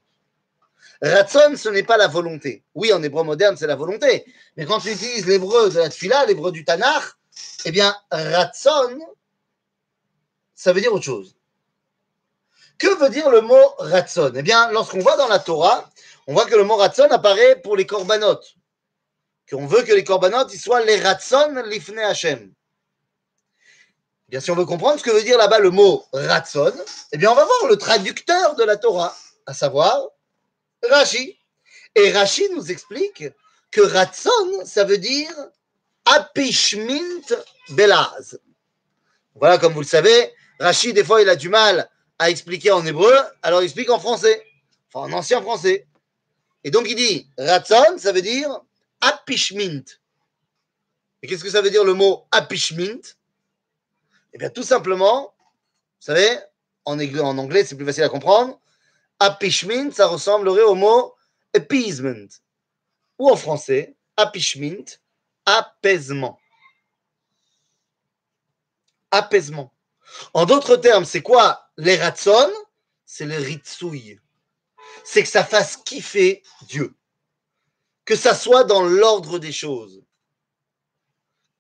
Ratzon, 1.03 1.57
ce 1.57 1.69
n'est 1.71 1.83
pas 1.83 1.97
la 1.97 2.09
volonté. 2.09 2.63
Oui, 2.75 2.93
en 2.93 3.03
hébreu 3.03 3.25
moderne, 3.25 3.57
c'est 3.57 3.67
la 3.67 3.77
volonté. 3.77 4.27
Mais 4.57 4.67
quand 4.67 4.81
tu 4.81 4.91
utilises 4.93 5.27
l'hébreu 5.27 5.71
de 5.71 5.79
la 5.79 5.89
tfila, 5.89 6.27
l'hébreu 6.27 6.53
du 6.53 6.65
Tanakh, 6.65 7.05
eh 7.65 7.71
bien, 7.71 7.97
ratzon, 8.11 8.99
ça 10.55 10.73
veut 10.73 10.81
dire 10.81 10.93
autre 10.93 11.05
chose. 11.05 11.37
Que 12.79 12.99
veut 12.99 13.09
dire 13.09 13.31
le 13.31 13.41
mot 13.41 13.75
ratzon? 13.79 14.33
Eh 14.35 14.43
bien, 14.43 14.71
lorsqu'on 14.73 15.01
voit 15.01 15.17
dans 15.17 15.29
la 15.29 15.39
Torah, 15.39 15.91
on 16.27 16.35
voit 16.35 16.45
que 16.47 16.55
le 16.55 16.65
mot 16.65 16.77
ratzon 16.77 17.09
apparaît 17.11 17.57
pour 17.57 17.77
les 17.77 17.87
korbanot. 17.87 18.41
Qu'on 19.51 19.67
veut 19.67 19.83
que 19.83 19.93
les 19.93 20.05
korbanot 20.05 20.49
ils 20.49 20.61
soient 20.61 20.85
les 20.85 21.01
ratzon 21.01 21.63
l'ifne 21.67 21.99
Hashem. 21.99 22.53
Eh 24.29 24.31
bien, 24.31 24.41
si 24.41 24.51
on 24.51 24.55
veut 24.55 24.67
comprendre 24.67 24.99
ce 24.99 25.05
que 25.05 25.11
veut 25.11 25.23
dire 25.23 25.39
là-bas 25.39 25.59
le 25.61 25.71
mot 25.71 26.05
ratzon, 26.13 26.73
eh 27.13 27.17
bien, 27.17 27.31
on 27.33 27.35
va 27.35 27.45
voir 27.45 27.67
le 27.69 27.77
traducteur 27.77 28.55
de 28.55 28.65
la 28.65 28.77
Torah, 28.77 29.17
à 29.47 29.55
savoir 29.55 30.09
Rashi. 30.89 31.39
Et 31.95 32.13
Rashi 32.13 32.49
nous 32.51 32.71
explique 32.71 33.25
que 33.71 33.81
ratzon, 33.81 34.65
ça 34.65 34.85
veut 34.85 34.99
dire 34.99 35.33
apishmint 36.05 37.37
belaz. 37.71 38.39
Voilà, 39.35 39.59
comme 39.59 39.73
vous 39.73 39.81
le 39.81 39.87
savez, 39.87 40.33
Rashi, 40.59 40.93
des 40.93 41.05
fois, 41.05 41.23
il 41.23 41.29
a 41.29 41.37
du 41.37 41.49
mal 41.49 41.89
à 42.19 42.31
expliquer 42.31 42.71
en 42.71 42.85
hébreu, 42.85 43.15
alors 43.43 43.63
il 43.63 43.65
explique 43.65 43.91
en 43.91 43.99
français, 43.99 44.45
enfin 44.93 45.09
en 45.09 45.13
ancien 45.17 45.41
français. 45.41 45.87
Et 46.65 46.71
donc 46.71 46.87
il 46.89 46.97
dit 46.97 47.29
Ratzon, 47.39 47.99
ça 47.99 48.13
veut 48.13 48.23
dire 48.23 48.61
apishmint. 49.01 49.85
Et 51.23 51.27
qu'est-ce 51.27 51.45
que 51.45 51.51
ça 51.51 51.63
veut 51.63 51.71
dire 51.71 51.85
le 51.85 51.95
mot 51.95 52.27
apishmint? 52.31 53.01
Eh 54.33 54.39
bien, 54.39 54.51
tout 54.51 54.63
simplement, 54.63 55.35
vous 55.39 56.07
savez, 56.07 56.39
en 56.85 56.99
anglais, 57.39 57.65
c'est 57.65 57.75
plus 57.75 57.87
facile 57.87 58.05
à 58.05 58.09
comprendre. 58.09 58.60
Apishmint, 59.21 59.91
ça 59.93 60.07
ressemblerait 60.07 60.63
au 60.63 60.75
mot 60.75 61.15
appeasement. 61.55 62.29
Ou 63.19 63.29
en 63.29 63.37
français, 63.37 63.95
apishmint, 64.17 64.85
apaisement. 65.45 66.41
Apaisement. 69.11 69.75
En 70.33 70.47
d'autres 70.47 70.77
termes, 70.77 71.05
c'est 71.05 71.23
quoi 71.23 71.71
les 71.77 71.99
C'est 73.05 73.27
le 73.27 73.37
ritsouille. 73.37 74.19
C'est 75.05 75.23
que 75.23 75.29
ça 75.29 75.45
fasse 75.45 75.77
kiffer 75.77 76.43
Dieu. 76.63 76.95
Que 78.07 78.17
ça 78.17 78.35
soit 78.35 78.65
dans 78.65 78.83
l'ordre 78.83 79.39
des 79.39 79.53
choses. 79.53 80.03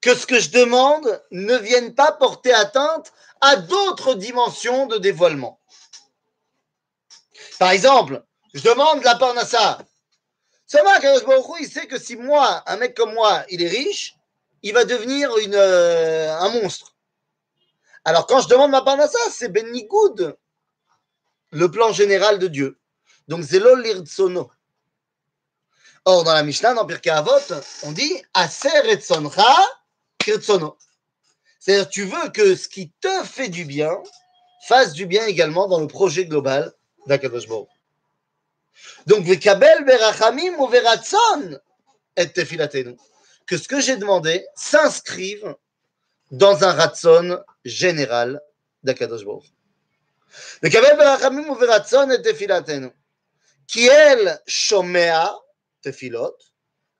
Que 0.00 0.14
ce 0.14 0.26
que 0.26 0.40
je 0.40 0.50
demande 0.50 1.22
ne 1.30 1.56
vienne 1.56 1.94
pas 1.94 2.12
porter 2.12 2.52
atteinte 2.52 3.12
à 3.42 3.56
d'autres 3.56 4.14
dimensions 4.14 4.86
de 4.86 4.96
dévoilement. 4.96 5.59
Par 7.60 7.72
exemple, 7.72 8.24
je 8.54 8.62
demande 8.62 9.04
la 9.04 9.16
parnassa. 9.16 9.82
Ça 10.64 10.82
va, 10.82 10.92
il 11.60 11.68
sait 11.68 11.86
que 11.86 11.98
si 11.98 12.16
moi, 12.16 12.62
un 12.64 12.78
mec 12.78 12.96
comme 12.96 13.12
moi, 13.12 13.44
il 13.50 13.62
est 13.62 13.68
riche, 13.68 14.16
il 14.62 14.72
va 14.72 14.86
devenir 14.86 15.30
euh, 15.36 16.38
un 16.38 16.48
monstre. 16.48 16.96
Alors 18.06 18.26
quand 18.26 18.40
je 18.40 18.48
demande 18.48 18.70
ma 18.70 18.80
parnassa, 18.80 19.18
c'est 19.30 19.50
Benigoud, 19.50 20.38
le 21.50 21.70
plan 21.70 21.92
général 21.92 22.38
de 22.38 22.46
Dieu. 22.46 22.80
Donc 23.28 23.42
Zelo 23.42 23.74
Lirtsono. 23.74 24.50
Or, 26.06 26.24
dans 26.24 26.32
la 26.32 26.42
Mishnah, 26.42 26.72
dans 26.72 26.86
Pirkei 26.86 27.10
Avot, 27.10 27.52
on 27.82 27.92
dit 27.92 28.22
Aser 28.32 28.88
etzoncha 28.88 29.54
kirtsono. 30.16 30.78
C'est-à-dire, 31.58 31.90
tu 31.90 32.04
veux 32.04 32.30
que 32.30 32.56
ce 32.56 32.70
qui 32.70 32.90
te 33.02 33.22
fait 33.22 33.50
du 33.50 33.66
bien 33.66 33.92
fasse 34.66 34.94
du 34.94 35.04
bien 35.04 35.26
également 35.26 35.68
dans 35.68 35.80
le 35.80 35.88
projet 35.88 36.24
global 36.24 36.74
d'Akadosh 37.06 37.48
Baruch. 37.48 37.68
Donc, 39.06 39.26
le 39.26 39.36
Kabel 39.36 39.84
verachamim 39.84 40.54
ou 40.58 40.66
veratson 40.66 41.58
et 42.16 42.32
tefilatenu. 42.32 42.96
Que 43.46 43.56
ce 43.56 43.68
que 43.68 43.80
j'ai 43.80 43.96
demandé 43.96 44.46
s'inscrive 44.54 45.56
dans 46.30 46.62
un 46.64 46.72
ratson 46.72 47.42
général 47.64 48.40
d'Akadosh 48.82 49.24
Baruch. 49.24 49.52
Le 50.62 50.68
Kabel 50.68 50.96
verachamim 50.96 51.48
ou 51.48 51.54
veratson 51.54 52.10
et 52.10 52.22
tefilatenu. 52.22 52.90
Qui 53.66 53.86
elle, 53.86 54.40
shomea, 54.46 55.34
tefilot, 55.82 56.36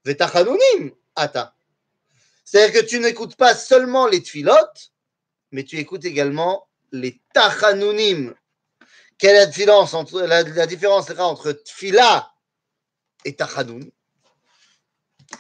vetachanunim, 0.05 0.93
ata. 1.17 1.55
C'est-à-dire 2.45 2.81
que 2.81 2.87
tu 2.87 2.99
n'écoutes 2.99 3.37
pas 3.37 3.55
seulement 3.55 4.07
les 4.07 4.23
tefilotes, 4.23 4.93
mais 5.53 5.65
tu 5.65 5.79
écoutes 5.79 6.05
également 6.05 6.69
les 6.93 7.21
tachanunim, 7.33 8.35
quelle 9.21 9.37
est 9.37 9.41
la 9.41 9.47
différence 9.47 9.93
entre, 9.95 10.23
la, 10.23 10.67
différence 10.67 11.11
entre 11.19 11.53
tfila 11.53 12.33
et 13.25 13.37
tachanun? 13.37 13.81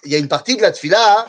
Il 0.04 0.12
y 0.12 0.14
a 0.14 0.18
une 0.18 0.28
partie 0.28 0.56
de 0.56 0.62
la 0.62 0.70
tfila 0.70 1.26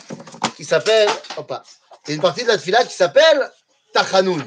qui 0.55 0.65
s'appelle, 0.65 1.09
il 1.37 2.09
y 2.09 2.11
a 2.11 2.15
une 2.15 2.21
partie 2.21 2.43
de 2.43 2.49
la 2.49 2.57
tfila 2.57 2.83
qui 2.83 2.93
s'appelle 2.93 3.51
Tachanun. 3.93 4.45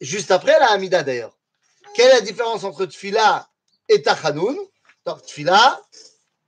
Juste 0.00 0.30
après 0.30 0.58
la 0.58 0.70
Hamida 0.72 1.02
d'ailleurs. 1.02 1.36
Quelle 1.94 2.10
est 2.10 2.14
la 2.14 2.20
différence 2.22 2.64
entre 2.64 2.86
Tfila 2.86 3.48
et 3.88 4.02
Tachanun? 4.02 4.56
Donc, 5.04 5.22
Tfila, 5.22 5.80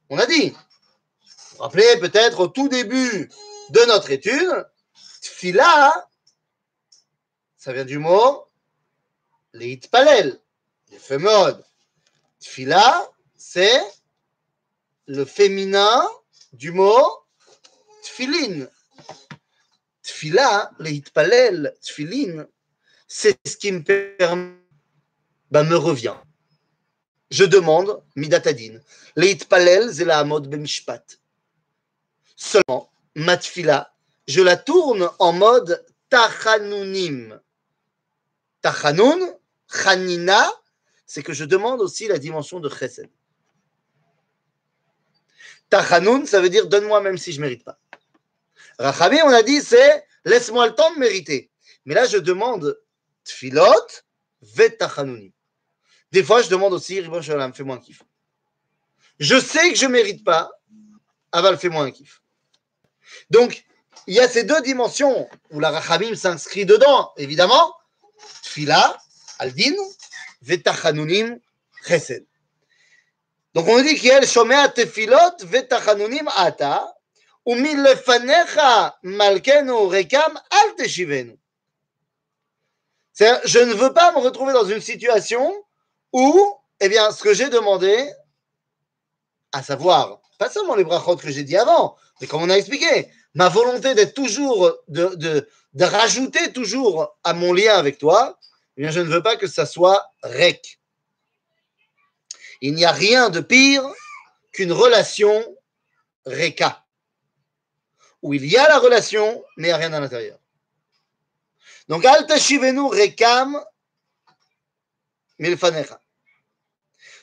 on 0.08 0.18
a 0.18 0.26
dit. 0.26 0.50
Vous 0.50 1.56
vous 1.56 1.62
rappelez 1.62 1.98
peut-être 2.00 2.40
au 2.40 2.48
tout 2.48 2.68
début 2.68 3.30
de 3.70 3.80
notre 3.86 4.10
étude, 4.10 4.66
Tfila, 5.20 6.08
ça 7.58 7.72
vient 7.72 7.84
du 7.84 7.98
mot 7.98 8.46
Leitpalel, 9.54 10.40
les 10.90 10.98
fémodes. 10.98 11.64
Tfila, 12.40 13.08
c'est 13.36 13.80
le 15.06 15.24
féminin 15.24 16.08
du 16.52 16.72
mot 16.72 17.06
Tfilin. 18.02 18.66
Tfila, 20.02 20.72
Leitpalel, 20.80 21.74
Tfilin, 21.80 22.46
c'est 23.06 23.38
ce 23.46 23.56
qui 23.56 23.70
me 23.70 23.82
permet, 23.82 24.56
ben, 25.52 25.62
me 25.62 25.76
revient. 25.76 26.16
Je 27.30 27.44
demande 27.44 28.02
midatadin. 28.16 28.80
Leit 29.16 29.44
palel 29.48 29.88
zela 29.90 30.24
mode 30.24 30.48
bemishpat. 30.48 31.20
Seulement, 32.36 32.90
matfila, 33.14 33.94
je 34.26 34.42
la 34.42 34.56
tourne 34.56 35.08
en 35.20 35.32
mode 35.32 35.86
tachanunim. 36.10 37.40
Tachanun, 38.60 39.20
c'est 41.06 41.22
que 41.22 41.32
je 41.32 41.44
demande 41.44 41.80
aussi 41.80 42.08
la 42.08 42.18
dimension 42.18 42.60
de 42.60 42.68
chesed. 42.68 43.10
Tachanun, 45.70 46.26
ça 46.26 46.40
veut 46.40 46.48
dire 46.48 46.66
donne-moi 46.68 47.00
même 47.00 47.18
si 47.18 47.32
je 47.32 47.38
ne 47.38 47.42
mérite 47.42 47.64
pas. 47.64 47.78
Rachamim, 48.78 49.22
on 49.24 49.32
a 49.32 49.42
dit, 49.42 49.60
c'est 49.60 50.04
laisse-moi 50.24 50.66
le 50.68 50.74
temps 50.74 50.92
de 50.94 50.98
mériter. 50.98 51.50
Mais 51.84 51.94
là, 51.94 52.06
je 52.06 52.18
demande 52.18 52.78
tfilot 53.24 53.86
vetachanunim. 54.42 55.32
Des 56.12 56.22
fois, 56.22 56.42
je 56.42 56.48
demande 56.48 56.72
aussi, 56.72 57.00
Ribon 57.00 57.22
Shalom, 57.22 57.52
fais-moi 57.54 57.76
un 57.76 57.78
kiff. 57.78 58.02
Je 59.18 59.38
sais 59.38 59.72
que 59.72 59.78
je 59.78 59.86
ne 59.86 59.92
mérite 59.92 60.24
pas, 60.24 60.50
Aval, 61.32 61.58
fais-moi 61.58 61.84
un 61.84 61.90
kiff. 61.90 62.22
Donc, 63.30 63.64
il 64.06 64.14
y 64.14 64.20
a 64.20 64.28
ces 64.28 64.44
deux 64.44 64.60
dimensions 64.62 65.28
où 65.50 65.60
la 65.60 65.70
Rachamim 65.70 66.14
s'inscrit 66.14 66.66
dedans, 66.66 67.12
évidemment. 67.16 67.74
Tfila, 68.42 68.96
Aldin, 69.38 69.74
Vetachanunim, 70.42 71.38
Chesed. 71.86 72.26
Donc, 73.54 73.68
on 73.68 73.80
dit 73.82 73.94
qu'il 73.94 74.08
y 74.08 74.10
a 74.10 74.20
le 74.20 74.26
Shomea 74.26 74.68
Tefilot, 74.68 75.44
Vetachanunim, 75.44 76.28
Ata, 76.36 76.94
ou 77.46 77.54
Milefanecha, 77.54 78.98
Malkenu, 79.02 79.86
Rekam, 79.88 80.40
Al 80.50 80.74
Teshivenu. 80.76 81.38
Je 83.18 83.58
ne 83.60 83.74
veux 83.74 83.92
pas 83.92 84.12
me 84.12 84.18
retrouver 84.18 84.52
dans 84.52 84.64
une 84.64 84.80
situation 84.80 85.54
où, 86.12 86.56
eh 86.80 86.88
bien, 86.88 87.12
ce 87.12 87.22
que 87.22 87.32
j'ai 87.32 87.48
demandé, 87.48 88.10
à 89.52 89.62
savoir, 89.62 90.20
pas 90.38 90.50
seulement 90.50 90.74
les 90.74 90.84
brachot 90.84 91.16
que 91.16 91.30
j'ai 91.30 91.44
dit 91.44 91.56
avant, 91.56 91.96
mais 92.20 92.26
comme 92.26 92.42
on 92.42 92.50
a 92.50 92.56
expliqué, 92.56 93.08
ma 93.34 93.48
volonté 93.48 93.94
d'être 93.94 94.14
toujours, 94.14 94.72
de, 94.88 95.14
de, 95.14 95.48
de, 95.74 95.84
rajouter 95.84 96.52
toujours 96.52 97.16
à 97.22 97.34
mon 97.34 97.52
lien 97.52 97.74
avec 97.76 97.98
toi, 97.98 98.38
Bien, 98.76 98.90
je 98.90 99.00
ne 99.00 99.08
veux 99.08 99.22
pas 99.22 99.36
que 99.36 99.46
ça 99.46 99.66
soit 99.66 100.04
rec. 100.22 100.80
Il 102.60 102.74
n'y 102.74 102.84
a 102.84 102.92
rien 102.92 103.30
de 103.30 103.40
pire 103.40 103.84
qu'une 104.52 104.72
relation 104.72 105.56
reka, 106.24 106.84
où 108.22 108.34
il 108.34 108.46
y 108.46 108.56
a 108.56 108.68
la 108.68 108.78
relation, 108.78 109.44
mais 109.56 109.68
il 109.68 109.70
n'y 109.70 109.72
a 109.72 109.76
rien 109.76 109.92
à 109.92 110.00
l'intérieur. 110.00 110.38
Donc, 111.88 112.04
al 112.04 112.26
tashivenu 112.26 112.88
rekam 112.88 113.62
milfanecha. 115.38 116.00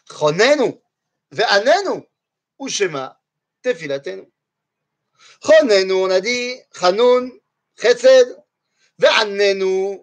Chonenu 0.07 0.79
ve'anenu 1.31 2.07
ushema 2.59 3.19
tefilatenu. 3.61 4.31
Chonenu, 5.41 5.93
on 5.93 6.09
a 6.11 6.21
dit, 6.21 6.61
chanun, 6.73 7.31
chesed, 7.81 8.37
ve'anenu, 8.99 9.99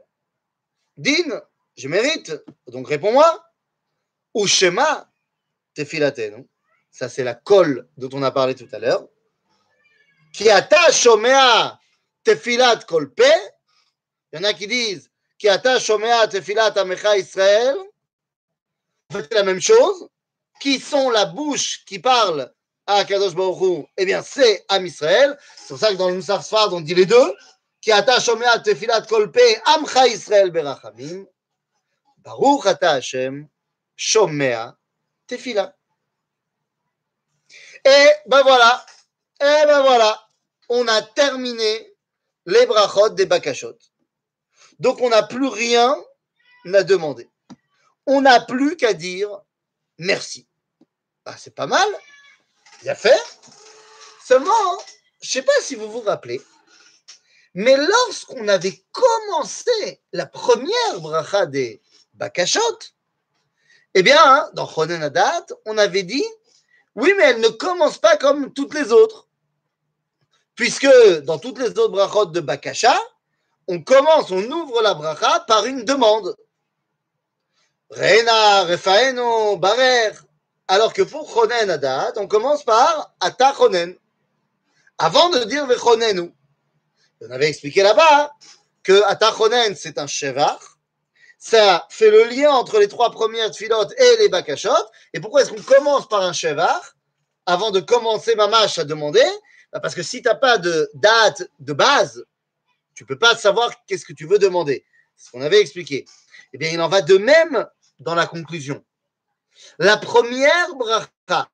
din, 0.98 1.40
je 1.76 1.88
mérite, 1.88 2.32
donc 2.66 2.88
réponds-moi, 2.88 3.44
ushema 4.34 5.08
tefilatenu. 5.74 6.46
Ça, 6.90 7.08
c'est 7.08 7.24
la 7.24 7.34
colle 7.34 7.88
dont 7.96 8.10
on 8.12 8.22
a 8.22 8.30
parlé 8.30 8.54
tout 8.54 8.68
à 8.72 8.78
l'heure. 8.78 9.06
Qui 10.32 10.50
attache 10.50 11.02
shomea 11.02 11.78
tefilat 12.24 12.80
kolpe. 12.86 13.22
Il 14.32 14.38
y 14.38 14.40
en 14.40 14.44
a 14.44 14.52
qui 14.52 14.66
disent 14.66 15.10
qui 15.38 15.48
attache 15.48 15.84
shomea 15.84 16.26
tefilat 16.26 16.72
amecha 16.76 17.16
Israël. 17.16 17.76
En 19.10 19.14
fait, 19.14 19.26
c'est 19.30 19.34
la 19.34 19.44
même 19.44 19.60
chose. 19.60 20.08
Qui 20.60 20.80
sont 20.80 21.10
la 21.10 21.24
bouche 21.26 21.84
qui 21.86 22.00
parle 22.00 22.52
à 22.86 23.04
Kadosh 23.04 23.34
Baruch 23.34 23.86
Eh 23.96 24.04
bien, 24.04 24.22
c'est 24.22 24.64
Am 24.68 24.84
Israël. 24.84 25.38
C'est 25.56 25.68
pour 25.68 25.78
ça 25.78 25.92
que 25.92 25.96
dans 25.96 26.08
le 26.08 26.16
Moussar 26.16 26.42
on 26.72 26.80
dit 26.80 26.94
les 26.94 27.06
deux. 27.06 27.34
Et 37.84 38.08
ben 38.26 38.42
voilà, 38.42 38.84
et 39.40 39.66
ben 39.66 39.82
voilà, 39.82 40.28
on 40.68 40.86
a 40.88 41.02
terminé 41.02 41.94
les 42.46 42.66
brachot 42.66 43.10
des 43.10 43.26
bakashot. 43.26 43.78
Donc 44.78 45.00
on 45.00 45.08
n'a 45.08 45.22
plus 45.22 45.48
rien 45.48 45.96
à 46.74 46.82
demander. 46.82 47.28
On 48.06 48.20
n'a 48.20 48.40
plus 48.40 48.76
qu'à 48.76 48.92
dire 48.92 49.30
merci. 49.98 50.46
Ah, 51.24 51.36
c'est 51.36 51.54
pas 51.54 51.66
mal, 51.66 51.88
bien 52.82 52.94
fait. 52.94 53.20
Seulement, 54.24 54.78
je 55.20 55.28
ne 55.28 55.30
sais 55.30 55.42
pas 55.42 55.60
si 55.60 55.74
vous 55.74 55.90
vous 55.90 56.00
rappelez, 56.00 56.40
mais 57.58 57.76
lorsqu'on 57.76 58.46
avait 58.46 58.84
commencé 58.92 60.00
la 60.12 60.26
première 60.26 61.00
bracha 61.00 61.44
des 61.46 61.82
bakashot, 62.14 62.60
eh 63.94 64.02
bien, 64.04 64.48
dans 64.52 64.68
Chonen 64.68 65.02
Adat, 65.02 65.44
on 65.66 65.76
avait 65.76 66.04
dit 66.04 66.24
oui, 66.94 67.12
mais 67.16 67.24
elle 67.24 67.40
ne 67.40 67.48
commence 67.48 67.98
pas 67.98 68.16
comme 68.16 68.52
toutes 68.52 68.74
les 68.74 68.92
autres. 68.92 69.26
Puisque 70.54 70.86
dans 71.24 71.40
toutes 71.40 71.58
les 71.58 71.70
autres 71.70 71.88
brachot 71.88 72.26
de 72.26 72.38
Bakasha, 72.38 72.96
on 73.66 73.82
commence, 73.82 74.30
on 74.30 74.48
ouvre 74.52 74.80
la 74.80 74.94
bracha 74.94 75.40
par 75.48 75.66
une 75.66 75.84
demande. 75.84 76.36
Reina, 77.90 78.66
Refaeno, 78.66 79.56
Barer. 79.56 80.12
Alors 80.68 80.92
que 80.92 81.02
pour 81.02 81.28
Chonen 81.28 81.70
Adat, 81.70 82.12
on 82.18 82.28
commence 82.28 82.62
par 82.62 83.16
Ata 83.18 83.52
Chonen. 83.52 83.96
Avant 84.98 85.30
de 85.30 85.42
dire 85.42 85.66
Vechonenu. 85.66 86.32
On 87.20 87.30
avait 87.30 87.48
expliqué 87.48 87.82
là-bas 87.82 88.32
que 88.82 89.02
Ata 89.04 89.32
Chonen, 89.32 89.74
c'est 89.74 89.98
un 89.98 90.06
Shevar 90.06 90.78
ça 91.38 91.86
fait 91.88 92.10
le 92.10 92.24
lien 92.24 92.50
entre 92.50 92.80
les 92.80 92.88
trois 92.88 93.12
premières 93.12 93.54
filotes 93.54 93.94
et 93.96 94.16
les 94.18 94.28
bakashot. 94.28 94.70
Et 95.14 95.20
pourquoi 95.20 95.42
est-ce 95.42 95.52
qu'on 95.52 95.62
commence 95.62 96.08
par 96.08 96.22
un 96.22 96.32
chevar 96.32 96.96
avant 97.46 97.70
de 97.70 97.78
commencer 97.78 98.34
ma 98.34 98.48
mâche 98.48 98.78
à 98.78 98.84
demander? 98.84 99.24
Bah, 99.72 99.78
Parce 99.78 99.94
que 99.94 100.02
si 100.02 100.20
tu 100.20 100.28
n'as 100.28 100.34
pas 100.34 100.58
de 100.58 100.90
date 100.94 101.48
de 101.60 101.72
base, 101.72 102.24
tu 102.94 103.04
ne 103.04 103.06
peux 103.06 103.18
pas 103.18 103.36
savoir 103.36 103.70
qu'est-ce 103.86 104.04
que 104.04 104.12
tu 104.12 104.26
veux 104.26 104.38
demander. 104.38 104.84
C'est 105.14 105.26
ce 105.26 105.30
qu'on 105.30 105.40
avait 105.40 105.60
expliqué. 105.60 106.06
Eh 106.52 106.58
bien, 106.58 106.70
il 106.70 106.80
en 106.80 106.88
va 106.88 107.02
de 107.02 107.16
même 107.16 107.66
dans 108.00 108.16
la 108.16 108.26
conclusion. 108.26 108.84
La 109.78 109.96
première 109.96 110.74
bracha 110.74 111.48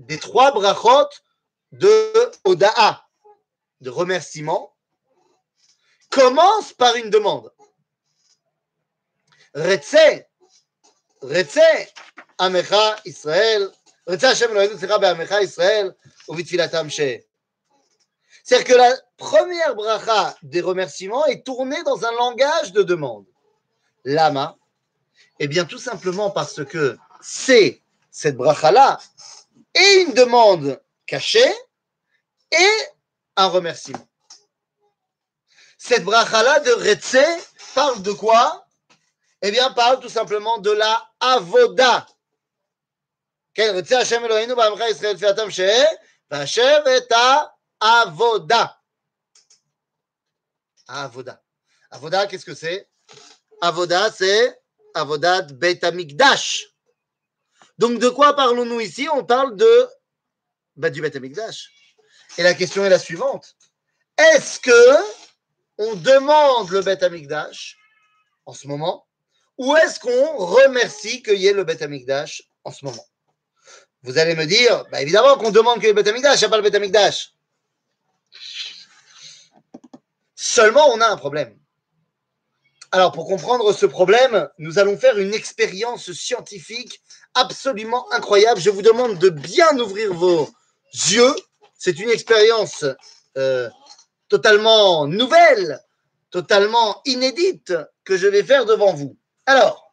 des 0.00 0.18
trois 0.18 0.50
brachot 0.50 1.08
de 1.70 2.12
Oda'a, 2.44 3.06
de 3.80 3.90
remerciement, 3.90 4.74
commence 6.10 6.72
par 6.72 6.94
une 6.96 7.10
demande. 7.10 7.50
Retse, 9.54 10.24
Retse, 11.22 11.92
Amecha 12.38 12.96
Israël, 13.04 13.68
Retse 14.06 14.24
Hashem 14.24 14.50
Eloheinu, 14.50 14.76
Tzera 14.76 14.98
Be'amecha 14.98 15.42
Israël. 15.42 15.94
C'est-à-dire 18.44 18.64
que 18.64 18.74
la 18.74 18.96
première 19.16 19.74
bracha 19.74 20.36
des 20.42 20.60
remerciements 20.60 21.26
est 21.26 21.44
tournée 21.44 21.82
dans 21.84 22.04
un 22.04 22.12
langage 22.12 22.72
de 22.72 22.82
demande. 22.82 23.26
Lama, 24.04 24.56
eh 25.38 25.48
bien 25.48 25.64
tout 25.64 25.78
simplement 25.78 26.30
parce 26.30 26.64
que 26.64 26.96
c'est 27.20 27.82
cette 28.10 28.36
bracha-là 28.36 28.98
et 29.74 30.04
une 30.06 30.14
demande 30.14 30.80
cachée 31.06 31.52
et 32.50 32.70
un 33.36 33.46
remerciement 33.46 34.09
Cette 35.79 36.03
bracha-là 36.03 36.59
de 36.59 36.71
Retse 36.71 37.17
parle 37.73 38.01
de 38.01 38.11
quoi 38.11 38.65
eh 39.47 39.51
bien, 39.51 39.69
parle 39.71 39.99
tout 39.99 40.09
simplement 40.09 40.57
de 40.57 40.71
la 40.71 41.07
avoda. 41.19 42.05
כן, 43.53 43.73
רצה 43.75 43.99
השם 43.99 44.25
אלוהינו 44.25 44.55
בעמך 44.55 44.79
ישראל 44.89 45.15
תפילתם 45.15 45.51
שאה, 45.51 45.85
והשב 46.31 46.81
את 46.97 47.11
העבודה. 47.81 48.65
Avoda. 50.89 51.41
Avoda, 51.91 52.27
qu'est-ce 52.27 52.45
que 52.45 52.55
c'est 52.55 52.89
Avoda, 53.61 54.11
c'est 54.11 54.59
Avodat 54.93 55.47
Bet 55.53 55.83
Amikdash. 55.83 56.65
Donc, 57.77 57.99
de 57.99 58.09
quoi 58.09 58.35
parlons-nous 58.35 58.81
ici 58.81 59.07
On 59.09 59.23
parle 59.23 59.55
de 59.55 59.89
bah, 60.75 60.89
du 60.89 61.01
Bet 61.01 61.15
Amikdash. 61.15 61.71
Et 62.37 62.43
la 62.43 62.53
question 62.53 62.83
est 62.85 62.89
la 62.89 62.99
suivante. 62.99 63.55
Est-ce 64.17 64.59
que 64.59 65.18
demande 65.96 66.70
le 66.70 66.82
Bet 66.82 67.04
Amikdash 67.04 67.78
en 68.46 68.52
ce 68.52 68.66
moment 68.66 69.06
où 69.60 69.76
est-ce 69.76 70.00
qu'on 70.00 70.36
remercie 70.38 71.22
qu'il 71.22 71.36
y 71.36 71.46
ait 71.46 71.52
le 71.52 71.64
Beth 71.64 71.82
Amikdash 71.82 72.42
en 72.64 72.72
ce 72.72 72.82
moment? 72.86 73.06
Vous 74.02 74.16
allez 74.16 74.34
me 74.34 74.46
dire, 74.46 74.86
bah 74.90 75.02
évidemment 75.02 75.36
qu'on 75.36 75.50
demande 75.50 75.80
qu'il 75.80 75.84
y 75.84 75.88
le 75.88 75.92
Beth 75.92 76.08
Amikdash, 76.08 76.36
il 76.36 76.44
n'y 76.44 76.46
a 76.46 76.48
pas 76.48 76.56
le 76.56 76.62
Beth 76.62 76.74
Amikdash. 76.74 77.34
Seulement, 80.34 80.88
on 80.94 81.00
a 81.02 81.06
un 81.06 81.16
problème. 81.18 81.58
Alors, 82.90 83.12
pour 83.12 83.26
comprendre 83.26 83.70
ce 83.74 83.84
problème, 83.84 84.48
nous 84.56 84.78
allons 84.78 84.96
faire 84.96 85.18
une 85.18 85.34
expérience 85.34 86.10
scientifique 86.10 87.02
absolument 87.34 88.10
incroyable. 88.12 88.62
Je 88.62 88.70
vous 88.70 88.80
demande 88.80 89.18
de 89.18 89.28
bien 89.28 89.78
ouvrir 89.78 90.14
vos 90.14 90.48
yeux. 90.94 91.36
C'est 91.76 91.98
une 91.98 92.08
expérience 92.08 92.86
euh, 93.36 93.68
totalement 94.30 95.06
nouvelle, 95.06 95.80
totalement 96.30 97.02
inédite 97.04 97.74
que 98.04 98.16
je 98.16 98.28
vais 98.28 98.42
faire 98.42 98.64
devant 98.64 98.94
vous. 98.94 99.18
Alors, 99.44 99.92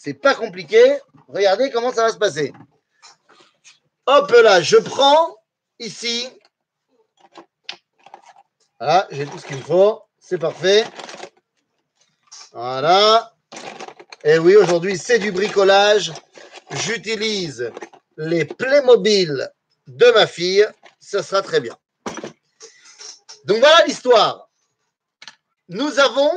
c'est 0.00 0.14
pas 0.14 0.34
compliqué. 0.34 0.98
Regardez 1.26 1.70
comment 1.70 1.92
ça 1.92 2.02
va 2.02 2.12
se 2.12 2.18
passer. 2.18 2.52
Hop 4.06 4.30
là, 4.30 4.60
je 4.60 4.76
prends 4.76 5.36
ici. 5.78 6.28
Voilà, 8.78 9.08
j'ai 9.10 9.26
tout 9.26 9.38
ce 9.38 9.46
qu'il 9.46 9.62
faut. 9.62 10.02
C'est 10.20 10.38
parfait. 10.38 10.84
Voilà. 12.52 13.34
Et 14.24 14.38
oui, 14.38 14.56
aujourd'hui, 14.56 14.98
c'est 14.98 15.18
du 15.18 15.32
bricolage. 15.32 16.12
J'utilise 16.70 17.72
les 18.18 18.44
Playmobil 18.44 19.50
de 19.86 20.10
ma 20.12 20.26
fille. 20.26 20.66
Ça 21.00 21.22
sera 21.22 21.40
très 21.40 21.60
bien. 21.60 21.76
Donc 23.44 23.58
voilà 23.58 23.84
l'histoire. 23.86 24.50
Nous 25.68 25.98
avons 25.98 26.30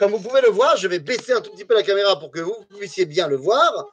comme 0.00 0.12
vous 0.12 0.20
pouvez 0.20 0.40
le 0.40 0.48
voir, 0.48 0.78
je 0.78 0.88
vais 0.88 0.98
baisser 0.98 1.32
un 1.32 1.42
tout 1.42 1.50
petit 1.50 1.66
peu 1.66 1.74
la 1.74 1.82
caméra 1.82 2.18
pour 2.18 2.30
que 2.30 2.40
vous 2.40 2.64
puissiez 2.78 3.04
bien 3.04 3.28
le 3.28 3.36
voir. 3.36 3.86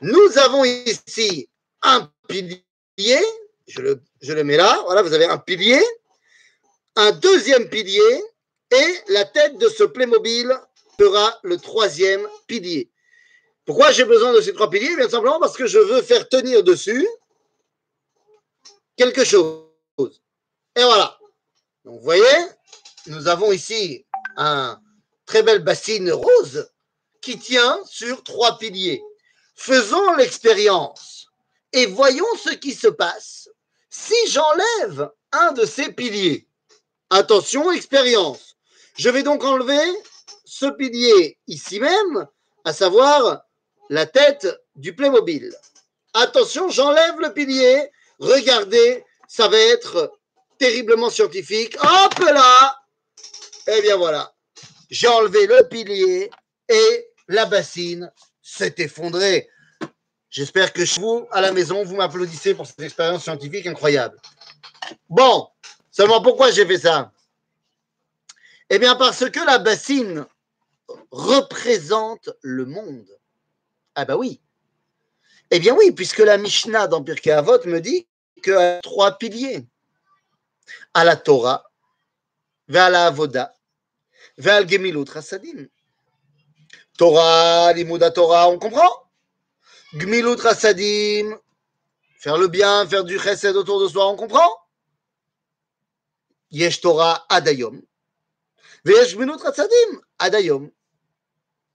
Nous 0.00 0.38
avons 0.38 0.64
ici 0.64 1.50
un 1.82 2.10
pilier. 2.26 2.64
Je 3.66 3.82
le, 3.82 4.44
mets 4.44 4.56
là. 4.56 4.80
Voilà, 4.86 5.02
vous 5.02 5.12
avez 5.12 5.26
un 5.26 5.36
pilier. 5.36 5.84
Un 6.96 7.12
deuxième 7.12 7.68
pilier. 7.68 8.24
Et 8.70 8.94
la 9.08 9.26
tête 9.26 9.58
de 9.58 9.68
ce 9.68 9.84
Playmobil 9.84 10.50
sera 10.98 11.38
le 11.42 11.58
troisième 11.58 12.26
pilier. 12.46 12.90
Pourquoi 13.66 13.92
j'ai 13.92 14.06
besoin 14.06 14.32
de 14.32 14.40
ces 14.40 14.54
trois 14.54 14.70
piliers? 14.70 14.96
Bien 14.96 15.10
simplement 15.10 15.38
parce 15.38 15.58
que 15.58 15.66
je 15.66 15.78
veux 15.78 16.00
faire 16.00 16.26
tenir 16.30 16.64
dessus 16.64 17.06
quelque 18.96 19.24
chose. 19.24 19.62
Et 20.74 20.82
voilà. 20.82 21.17
Donc, 21.88 22.00
vous 22.00 22.04
voyez, 22.04 22.46
nous 23.06 23.28
avons 23.28 23.50
ici 23.50 24.04
un, 24.36 24.78
très 25.24 25.42
belle 25.42 25.64
bassine 25.64 26.12
rose 26.12 26.70
qui 27.22 27.38
tient 27.38 27.80
sur 27.86 28.22
trois 28.24 28.58
piliers. 28.58 29.02
Faisons 29.54 30.12
l'expérience 30.16 31.28
et 31.72 31.86
voyons 31.86 32.26
ce 32.44 32.50
qui 32.50 32.74
se 32.74 32.88
passe 32.88 33.48
si 33.88 34.14
j'enlève 34.28 35.10
un 35.32 35.52
de 35.52 35.64
ces 35.64 35.90
piliers. 35.90 36.46
Attention, 37.08 37.72
expérience. 37.72 38.58
Je 38.98 39.08
vais 39.08 39.22
donc 39.22 39.42
enlever 39.42 39.80
ce 40.44 40.66
pilier 40.66 41.38
ici 41.46 41.80
même, 41.80 42.26
à 42.66 42.74
savoir 42.74 43.44
la 43.88 44.04
tête 44.04 44.46
du 44.76 44.94
Playmobil. 44.94 45.54
Attention, 46.12 46.68
j'enlève 46.68 47.18
le 47.18 47.32
pilier. 47.32 47.90
Regardez, 48.18 49.06
ça 49.26 49.48
va 49.48 49.56
être 49.56 50.17
terriblement 50.58 51.10
scientifique. 51.10 51.76
Hop 51.80 52.18
là 52.18 52.82
Eh 53.66 53.82
bien 53.82 53.96
voilà. 53.96 54.32
J'ai 54.90 55.08
enlevé 55.08 55.46
le 55.46 55.68
pilier 55.68 56.30
et 56.68 57.06
la 57.28 57.46
bassine 57.46 58.10
s'est 58.42 58.74
effondrée. 58.78 59.48
J'espère 60.30 60.72
que 60.72 60.82
vous, 61.00 61.26
à 61.30 61.40
la 61.40 61.52
maison, 61.52 61.84
vous 61.84 61.96
m'applaudissez 61.96 62.54
pour 62.54 62.66
cette 62.66 62.80
expérience 62.80 63.24
scientifique 63.24 63.66
incroyable. 63.66 64.18
Bon, 65.08 65.48
seulement 65.90 66.20
pourquoi 66.20 66.50
j'ai 66.50 66.66
fait 66.66 66.78
ça? 66.78 67.12
Eh 68.70 68.78
bien 68.78 68.96
parce 68.96 69.30
que 69.30 69.40
la 69.40 69.58
bassine 69.58 70.26
représente 71.10 72.30
le 72.42 72.66
monde. 72.66 73.08
Ah 73.94 74.04
bah 74.04 74.16
oui. 74.16 74.40
Eh 75.50 75.58
bien 75.58 75.74
oui, 75.74 75.92
puisque 75.92 76.18
la 76.18 76.36
Mishnah 76.36 76.88
dans 76.88 77.02
Pirkei 77.02 77.32
Avot 77.32 77.64
me 77.64 77.80
dit 77.80 78.06
qu'il 78.42 78.52
y 78.52 78.56
a 78.56 78.80
trois 78.82 79.16
piliers. 79.16 79.66
À 80.94 81.04
la 81.04 81.16
Torah, 81.16 81.64
Avoda, 82.74 83.54
vers 84.36 84.60
le 84.60 84.68
Gemilut 84.68 85.08
Rasadim. 85.08 85.68
Torah, 86.96 87.72
Limouda 87.72 88.10
Torah, 88.10 88.48
on 88.48 88.58
comprend? 88.58 88.90
Gmilut 89.94 90.40
Rasadim, 90.40 91.38
faire 92.18 92.38
le 92.38 92.48
bien, 92.48 92.86
faire 92.86 93.04
du 93.04 93.18
chesed 93.18 93.56
autour 93.56 93.80
de 93.80 93.88
soi, 93.88 94.08
on 94.08 94.16
comprend? 94.16 94.50
Yesh 96.50 96.80
Torah 96.80 97.24
Adayom. 97.28 97.82
Veyesh 98.84 99.16
Gmilut 99.16 99.42
Rasadim 99.42 100.00
Adayom. 100.18 100.70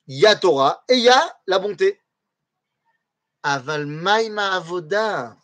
Il 0.08 0.20
y 0.20 0.26
a 0.26 0.36
Torah 0.36 0.84
et 0.90 0.96
il 0.96 1.04
y 1.04 1.10
a 1.10 1.40
la 1.48 1.60
bonté. 1.60 2.00
Aval 3.44 3.86
Maïma 3.86 4.54
Avoda. 4.56 5.38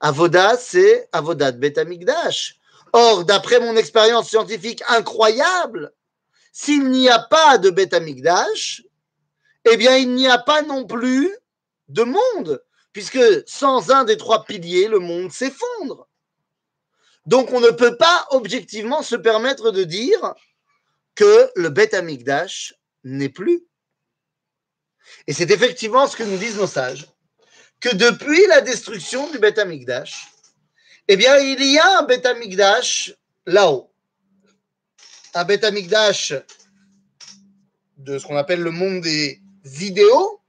Avoda, 0.00 0.56
c'est 0.56 1.08
Avodat 1.12 1.52
Betamikdash. 1.52 2.56
Or, 2.92 3.24
d'après 3.24 3.60
mon 3.60 3.76
expérience 3.76 4.28
scientifique 4.28 4.82
incroyable, 4.88 5.92
s'il 6.52 6.88
n'y 6.90 7.08
a 7.08 7.18
pas 7.18 7.58
de 7.58 7.70
Betamikdash, 7.70 8.82
eh 9.70 9.76
bien, 9.76 9.96
il 9.96 10.14
n'y 10.14 10.26
a 10.26 10.38
pas 10.38 10.62
non 10.62 10.86
plus 10.86 11.30
de 11.88 12.02
monde, 12.02 12.62
puisque 12.92 13.20
sans 13.46 13.90
un 13.90 14.04
des 14.04 14.16
trois 14.16 14.44
piliers, 14.44 14.88
le 14.88 14.98
monde 14.98 15.30
s'effondre. 15.30 16.08
Donc, 17.26 17.52
on 17.52 17.60
ne 17.60 17.70
peut 17.70 17.96
pas 17.96 18.26
objectivement 18.30 19.02
se 19.02 19.16
permettre 19.16 19.70
de 19.70 19.84
dire 19.84 20.34
que 21.14 21.50
le 21.54 21.68
Bet 21.68 21.90
n'est 23.04 23.28
plus. 23.28 23.62
Et 25.26 25.32
c'est 25.32 25.50
effectivement 25.50 26.06
ce 26.06 26.16
que 26.16 26.22
nous 26.22 26.38
disent 26.38 26.56
nos 26.56 26.66
sages, 26.66 27.06
que 27.80 27.94
depuis 27.94 28.46
la 28.46 28.60
destruction 28.60 29.30
du 29.30 29.38
Bet 29.38 29.54
eh 31.08 31.16
bien, 31.16 31.38
il 31.38 31.62
y 31.64 31.78
a 31.78 31.98
un 31.98 32.02
Bet 32.02 32.22
là-haut. 33.46 33.90
Un 35.34 35.44
Bet 35.44 35.60
de 37.96 38.18
ce 38.18 38.26
qu'on 38.26 38.36
appelle 38.36 38.60
le 38.60 38.70
monde 38.70 39.00
des 39.02 39.40
idéaux, 39.80 40.40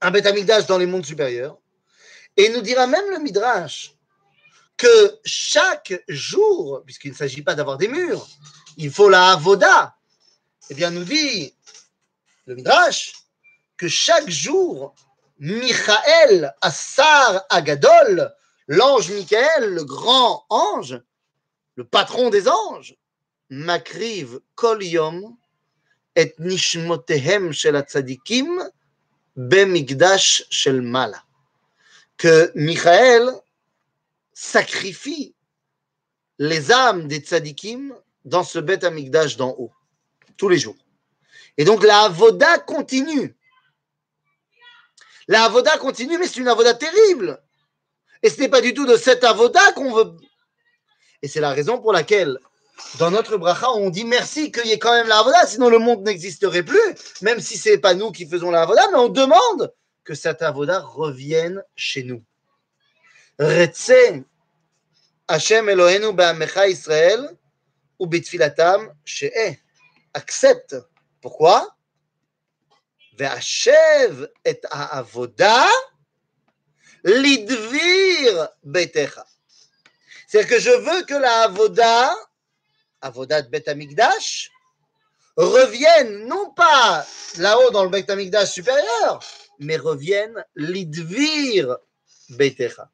un 0.00 0.10
Beth 0.10 0.66
dans 0.66 0.78
les 0.78 0.86
mondes 0.86 1.04
supérieurs. 1.04 1.58
Et 2.36 2.48
nous 2.50 2.62
dira 2.62 2.86
même 2.86 3.10
le 3.10 3.18
Midrash 3.18 3.94
que 4.76 5.18
chaque 5.24 6.02
jour, 6.08 6.82
puisqu'il 6.86 7.10
ne 7.10 7.16
s'agit 7.16 7.42
pas 7.42 7.54
d'avoir 7.54 7.76
des 7.76 7.88
murs, 7.88 8.26
il 8.76 8.90
faut 8.90 9.08
la 9.08 9.32
avoda. 9.32 9.94
Eh 10.70 10.74
bien, 10.74 10.90
nous 10.90 11.04
dit 11.04 11.54
le 12.46 12.54
Midrash 12.54 13.12
que 13.76 13.88
chaque 13.88 14.30
jour, 14.30 14.94
Michael 15.40 16.54
Assar 16.60 17.46
Agadol, 17.48 18.30
l'ange 18.68 19.10
Michael, 19.10 19.74
le 19.74 19.84
grand 19.84 20.44
ange, 20.50 21.00
le 21.76 21.84
patron 21.84 22.28
des 22.28 22.46
anges, 22.46 22.94
m'acrive 23.48 24.40
kol 24.54 24.84
yom 24.84 25.34
et 26.14 26.34
nishmotehem 26.38 27.52
shel 27.52 27.80
tzadikim 27.82 28.60
bemigdash 29.34 30.44
shel 30.50 30.82
mala. 30.82 31.24
Que 32.18 32.52
Michael 32.54 33.30
sacrifie 34.34 35.34
les 36.38 36.70
âmes 36.70 37.08
des 37.08 37.20
tzadikim 37.20 37.94
dans 38.26 38.44
ce 38.44 38.58
bête 38.58 38.84
amigdash 38.84 39.38
d'en 39.38 39.54
haut, 39.58 39.72
tous 40.36 40.50
les 40.50 40.58
jours. 40.58 40.76
Et 41.56 41.64
donc 41.64 41.82
la 41.82 42.02
avoda 42.02 42.58
continue. 42.58 43.34
La 45.28 45.44
avoda 45.44 45.76
continue, 45.78 46.18
mais 46.18 46.26
c'est 46.26 46.40
une 46.40 46.48
avoda 46.48 46.74
terrible. 46.74 47.42
Et 48.22 48.30
ce 48.30 48.40
n'est 48.40 48.48
pas 48.48 48.60
du 48.60 48.74
tout 48.74 48.86
de 48.86 48.96
cette 48.96 49.24
avoda 49.24 49.72
qu'on 49.72 49.92
veut. 49.92 50.16
Et 51.22 51.28
c'est 51.28 51.40
la 51.40 51.50
raison 51.50 51.80
pour 51.80 51.92
laquelle 51.92 52.38
dans 52.98 53.10
notre 53.10 53.36
bracha, 53.36 53.70
on 53.72 53.90
dit 53.90 54.04
merci 54.04 54.50
qu'il 54.50 54.66
y 54.66 54.72
ait 54.72 54.78
quand 54.78 54.92
même 54.92 55.06
la 55.06 55.18
avoda, 55.18 55.46
sinon 55.46 55.68
le 55.68 55.78
monde 55.78 56.02
n'existerait 56.02 56.62
plus, 56.62 56.80
même 57.22 57.40
si 57.40 57.58
ce 57.58 57.70
n'est 57.70 57.78
pas 57.78 57.94
nous 57.94 58.10
qui 58.10 58.26
faisons 58.26 58.50
la 58.50 58.62
avoda, 58.62 58.82
mais 58.90 58.98
on 58.98 59.08
demande 59.08 59.72
que 60.04 60.14
cette 60.14 60.42
avoda 60.42 60.80
revienne 60.80 61.62
chez 61.76 62.02
nous. 62.02 62.22
Retse 63.38 63.92
Hashem 65.28 65.68
Elohenu 65.68 66.12
ba'amecha 66.12 66.68
Israël 66.68 67.30
ou 67.98 68.06
bitfilatam 68.06 68.92
she'eh. 69.04 69.60
Accepte. 70.12 70.76
Pourquoi? 71.20 71.76
Ve'ashev 73.20 74.28
et 74.44 74.60
ha'avoda 74.70 75.66
lidvir 77.04 78.48
betecha. 78.64 79.26
C'est-à-dire 80.26 80.50
que 80.50 80.60
je 80.60 80.70
veux 80.70 81.02
que 81.04 81.14
la 81.14 81.42
avoda 81.42 82.14
Avodat 83.02 83.42
Bet 83.42 83.68
Amigdash, 83.68 84.50
reviennent 85.36 86.26
non 86.26 86.50
pas 86.50 87.06
là-haut 87.38 87.70
dans 87.70 87.84
le 87.84 87.90
Bet 87.90 88.10
Amigdash 88.10 88.52
supérieur, 88.52 89.20
mais 89.58 89.76
reviennent 89.76 90.44
l'Idvir 90.54 91.76
Betecha. 92.30 92.90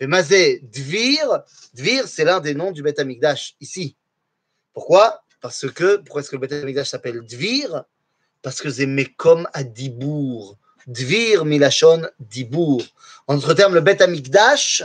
Mazé 0.00 0.60
Dvir, 0.64 1.44
Dvir, 1.72 2.06
c'est 2.08 2.24
l'un 2.24 2.40
des 2.40 2.54
noms 2.54 2.72
du 2.72 2.82
Bet 2.82 3.00
Amigdash 3.00 3.56
ici. 3.60 3.96
Pourquoi? 4.72 5.22
Parce 5.40 5.70
que, 5.70 5.96
pourquoi 5.96 6.20
est-ce 6.20 6.30
que 6.30 6.36
le 6.36 6.46
Bet 6.46 6.62
Amigdash 6.62 6.88
s'appelle 6.88 7.24
Dvir 7.24 7.84
Parce 8.44 8.60
que 8.60 8.70
c'est 8.70 8.86
Mekom 8.86 9.48
à 9.54 9.64
Dibour. 9.64 10.58
Dvir 10.86 11.46
Milachon 11.46 12.06
Dibour. 12.20 12.84
En 13.26 13.36
d'autres 13.36 13.54
termes, 13.54 13.74
le 13.74 13.80
Bet 13.80 14.02
Amigdash 14.02 14.84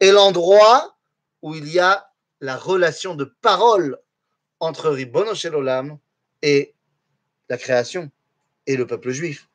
est 0.00 0.10
l'endroit 0.10 0.98
où 1.42 1.54
il 1.54 1.68
y 1.68 1.78
a 1.78 2.10
la 2.40 2.56
relation 2.56 3.14
de 3.14 3.24
parole 3.40 3.98
entre 4.58 4.90
Ribbono 4.90 5.32
Olam 5.54 5.96
et 6.42 6.74
la 7.48 7.56
création 7.56 8.10
et 8.66 8.76
le 8.76 8.84
peuple 8.84 9.12
juif. 9.12 9.48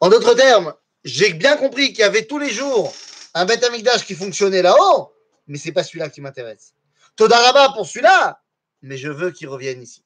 En 0.00 0.08
d'autres 0.08 0.34
termes, 0.34 0.72
j'ai 1.02 1.32
bien 1.32 1.56
compris 1.56 1.88
qu'il 1.88 2.00
y 2.00 2.04
avait 2.04 2.26
tous 2.26 2.38
les 2.38 2.50
jours 2.50 2.94
un 3.34 3.44
Beth 3.44 3.64
Amikdash 3.64 4.06
qui 4.06 4.14
fonctionnait 4.14 4.62
là-haut, 4.62 5.12
mais 5.48 5.58
c'est 5.58 5.72
pas 5.72 5.82
celui-là 5.82 6.10
qui 6.10 6.20
m'intéresse. 6.20 6.74
Todaraba 7.16 7.70
pour 7.70 7.86
celui-là, 7.86 8.40
mais 8.82 8.96
je 8.96 9.08
veux 9.08 9.32
qu'il 9.32 9.48
revienne 9.48 9.82
ici. 9.82 10.04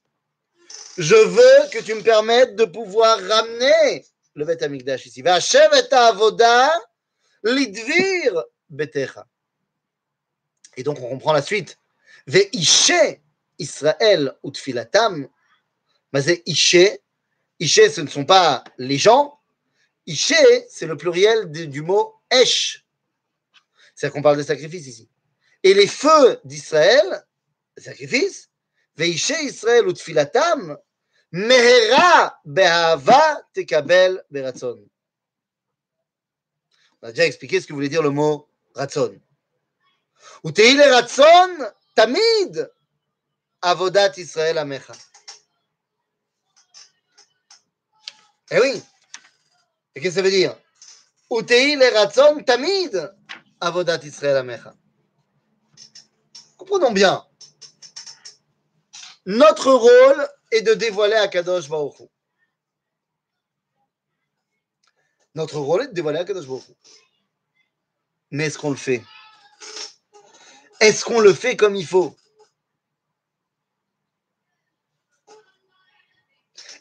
Je 0.99 1.15
veux 1.15 1.71
que 1.71 1.83
tu 1.83 1.95
me 1.95 2.03
permettes 2.03 2.57
de 2.57 2.65
pouvoir 2.65 3.19
ramener 3.21 4.05
le 4.35 4.45
Beth 4.45 4.63
Amikdash 4.63 5.07
ici. 5.07 5.23
lidvir 7.45 8.45
betecha. 8.71 9.27
Et 10.77 10.83
donc 10.83 10.99
on 11.01 11.09
comprend 11.09 11.33
la 11.33 11.43
suite. 11.43 11.79
Ve'ishe 12.27 13.19
Israël 13.59 14.35
ou 14.43 14.51
Tfilatam, 14.51 15.29
mais 16.13 16.43
Ishe, 16.47 16.99
Ishe, 17.59 17.91
ce 17.91 18.01
ne 18.01 18.09
sont 18.09 18.25
pas 18.25 18.65
les 18.79 18.99
gens. 18.99 19.39
Ishe, 20.07 20.35
c'est 20.69 20.87
le 20.87 20.97
pluriel 20.97 21.51
du, 21.51 21.83
mot 21.83 22.15
Esh. 22.31 22.85
C'est-à-dire 23.95 24.15
qu'on 24.15 24.23
parle 24.23 24.39
de 24.39 24.43
sacrifice 24.43 24.87
ici. 24.87 25.09
Et 25.63 25.75
les 25.75 25.87
feux 25.87 26.41
d'Israël, 26.45 27.25
sacrifice, 27.77 28.51
Israël 28.99 29.87
ou 29.87 29.93
Tfilatam, 29.93 30.77
Mehera 31.33 32.39
Behava 32.45 33.43
Tekabel 33.53 34.23
Beratzon. 34.31 34.85
On 37.01 37.09
a 37.09 37.11
déjà 37.11 37.27
expliqué 37.27 37.61
ce 37.61 37.67
que 37.67 37.73
voulait 37.73 37.89
dire 37.89 38.03
le 38.03 38.11
mot. 38.11 38.49
Ou 40.45 40.51
Teile 40.53 40.83
Ratzon, 40.83 41.71
Tamid, 41.95 42.71
Avodat 43.63 44.13
Israël 44.17 44.59
Amecha. 44.59 44.93
Eh 48.53 48.61
oui. 48.61 48.83
Et 49.95 50.01
qu'est-ce 50.01 50.17
que 50.17 50.21
ça 50.21 50.23
veut 50.23 50.31
dire? 50.31 50.57
Utei 51.31 51.77
le 51.77 51.89
ratzon 51.97 52.43
tamid 52.45 53.11
avodat 53.61 54.01
Israël 54.05 54.37
amecha. 54.37 54.75
Comprenons 56.59 56.93
bien. 56.93 57.25
Notre 59.27 59.73
rôle 59.73 60.29
est 60.51 60.63
de 60.63 60.75
dévoiler 60.75 61.15
à 61.15 61.29
Kadosh 61.29 61.69
Baruch 61.69 62.01
Hu. 62.01 62.09
Notre 65.35 65.59
rôle 65.59 65.83
est 65.83 65.89
de 65.89 65.93
dévoiler 65.93 66.19
à 66.19 66.25
Kadosh 66.25 66.47
Baruch 66.47 66.69
Hu. 66.69 66.73
Mais 68.33 68.47
est-ce 68.47 68.59
qu'on 68.59 68.71
le 68.71 68.77
fait? 68.77 69.05
Est-ce 70.81 71.05
qu'on 71.05 71.21
le 71.21 71.33
fait 71.33 71.57
comme 71.57 71.77
il 71.77 71.87
faut? 71.87 72.17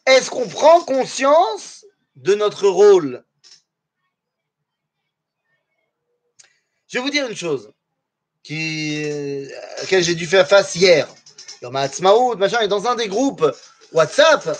Est-ce 0.08 0.32
qu'on 0.32 0.48
prend 0.48 0.84
conscience 0.84 1.86
de 2.16 2.34
notre 2.34 2.68
rôle? 2.68 3.24
Je 6.88 6.98
vais 6.98 7.04
vous 7.04 7.12
dire 7.12 7.28
une 7.28 7.36
chose 7.36 7.72
qui, 8.42 9.06
à 9.06 9.82
laquelle 9.82 10.04
j'ai 10.04 10.16
dû 10.16 10.26
faire 10.26 10.48
face 10.48 10.76
hier. 10.76 11.08
Dans 11.62 11.69
ma 11.69 11.88
machin, 12.38 12.62
et 12.62 12.67
dans 12.67 12.88
un 12.88 12.95
des 12.95 13.08
groupes 13.08 13.45
WhatsApp, 13.91 14.58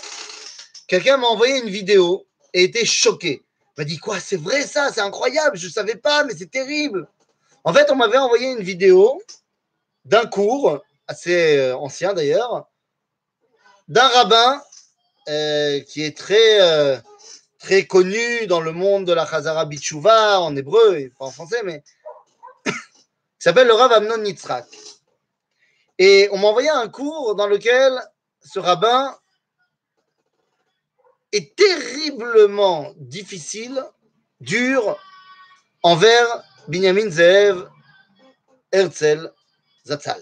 quelqu'un 0.86 1.16
m'a 1.16 1.26
envoyé 1.26 1.58
une 1.58 1.68
vidéo 1.68 2.26
et 2.54 2.62
était 2.62 2.84
choqué. 2.84 3.42
Il 3.76 3.80
m'a 3.80 3.84
dit 3.84 3.98
quoi 3.98 4.20
C'est 4.20 4.36
vrai 4.36 4.62
ça 4.62 4.92
C'est 4.92 5.00
incroyable 5.00 5.56
Je 5.56 5.66
ne 5.66 5.72
savais 5.72 5.96
pas, 5.96 6.22
mais 6.22 6.34
c'est 6.36 6.50
terrible. 6.50 7.08
En 7.64 7.72
fait, 7.72 7.90
on 7.90 7.96
m'avait 7.96 8.18
envoyé 8.18 8.52
une 8.52 8.62
vidéo 8.62 9.20
d'un 10.04 10.26
cours, 10.26 10.80
assez 11.08 11.56
euh, 11.56 11.76
ancien 11.76 12.14
d'ailleurs, 12.14 12.68
d'un 13.88 14.06
rabbin 14.06 14.62
euh, 15.28 15.80
qui 15.80 16.04
est 16.04 16.16
très, 16.16 17.02
très 17.58 17.84
connu 17.86 18.46
dans 18.46 18.60
le 18.60 18.72
monde 18.72 19.06
de 19.06 19.12
la 19.12 19.26
Chazara 19.26 19.64
Bichouva 19.64 20.40
en 20.40 20.54
hébreu, 20.54 20.98
et 20.98 21.08
pas 21.18 21.24
en 21.24 21.30
français, 21.32 21.62
mais 21.64 21.82
qui 22.64 22.72
s'appelle 23.40 23.66
le 23.66 23.74
Rav 23.74 23.92
Amnon 23.92 24.18
Nitzrak. 24.18 24.66
Et 26.04 26.28
on 26.32 26.38
m'a 26.38 26.74
un 26.74 26.88
cours 26.88 27.36
dans 27.36 27.46
lequel 27.46 27.96
ce 28.44 28.58
rabbin 28.58 29.16
est 31.30 31.54
terriblement 31.54 32.92
difficile, 32.96 33.84
dur, 34.40 34.98
envers 35.84 36.42
Binyamin 36.66 37.08
Zev 37.08 37.68
Herzl 38.72 39.32
Zatzal. 39.86 40.20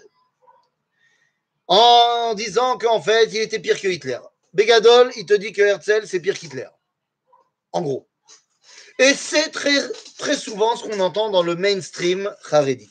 En 1.66 2.34
disant 2.34 2.76
qu'en 2.76 3.00
fait, 3.00 3.32
il 3.32 3.38
était 3.38 3.58
pire 3.58 3.80
que 3.80 3.88
Hitler. 3.88 4.20
Begadol, 4.52 5.10
il 5.16 5.24
te 5.24 5.32
dit 5.32 5.54
que 5.54 5.62
Herzl, 5.62 6.06
c'est 6.06 6.20
pire 6.20 6.38
qu'Hitler. 6.38 6.68
En 7.72 7.80
gros. 7.80 8.06
Et 8.98 9.14
c'est 9.14 9.48
très, 9.48 9.80
très 10.18 10.36
souvent 10.36 10.76
ce 10.76 10.86
qu'on 10.86 11.00
entend 11.00 11.30
dans 11.30 11.42
le 11.42 11.56
mainstream 11.56 12.30
Haredi. 12.50 12.90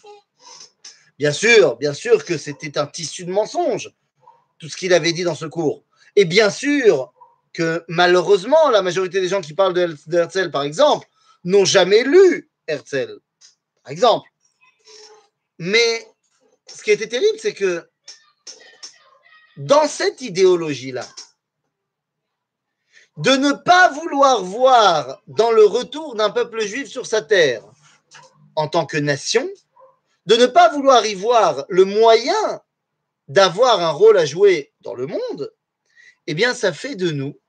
Bien 1.20 1.34
sûr, 1.34 1.76
bien 1.76 1.94
sûr 1.94 2.24
que 2.24 2.38
c'était 2.38 2.78
un 2.78 2.88
tissu 2.88 3.26
de 3.26 3.32
mensonges, 3.32 3.94
tout 4.58 4.70
ce 4.70 4.78
qu'il 4.78 4.94
avait 4.94 5.12
dit 5.12 5.24
dans 5.24 5.36
ce 5.36 5.46
cours. 5.46 5.84
Et 6.16 6.24
bien 6.24 6.50
sûr 6.50 7.14
que 7.52 7.84
malheureusement, 7.90 8.70
la 8.70 8.82
majorité 8.82 9.20
des 9.20 9.28
gens 9.28 9.42
qui 9.42 9.54
parlent 9.54 9.74
de 9.74 9.98
Herzl, 10.14 10.50
par 10.50 10.64
exemple, 10.64 11.08
n'ont 11.44 11.66
jamais 11.66 12.04
lu 12.06 12.50
Herzl, 12.68 13.20
par 13.84 13.92
exemple. 13.92 14.30
Mais 15.58 16.08
ce 16.74 16.82
qui 16.84 16.92
était 16.92 17.10
terrible, 17.10 17.38
c'est 17.38 17.54
que 17.54 17.90
dans 19.58 19.88
cette 19.90 20.22
idéologie-là, 20.22 21.06
de 23.18 23.32
ne 23.32 23.52
pas 23.52 23.90
vouloir 23.90 24.42
voir 24.42 25.22
dans 25.28 25.52
le 25.52 25.66
retour 25.66 26.16
d'un 26.16 26.30
peuple 26.30 26.62
juif 26.62 26.88
sur 26.88 27.06
sa 27.06 27.22
terre 27.22 27.66
en 28.56 28.70
tant 28.70 28.86
que 28.86 28.96
nation, 28.96 29.50
de 30.30 30.36
ne 30.36 30.46
pas 30.46 30.70
vouloir 30.70 31.04
y 31.08 31.16
voir 31.16 31.66
le 31.70 31.86
moyen 31.86 32.62
d'avoir 33.30 33.82
un 33.82 33.90
rôle 33.90 34.16
à 34.16 34.26
jouer 34.26 34.72
dans 34.82 34.94
le 34.94 35.08
monde, 35.08 35.52
eh 36.28 36.36
bien, 36.36 36.54
ça 36.54 36.72
fait 36.72 36.96
de 36.96 37.10
nous 37.10 37.40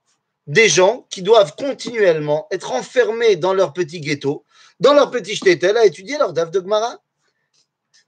des 0.46 0.70
gens 0.70 1.06
qui 1.10 1.20
doivent 1.20 1.54
continuellement 1.56 2.46
être 2.50 2.72
enfermés 2.72 3.36
dans 3.36 3.52
leur 3.52 3.74
petit 3.74 4.00
ghetto, 4.00 4.46
dans 4.80 4.94
leur 4.94 5.10
petit 5.10 5.36
shtetl, 5.36 5.76
à 5.76 5.84
étudier 5.84 6.16
leur 6.16 6.32
Daf 6.32 6.50
de 6.50 6.64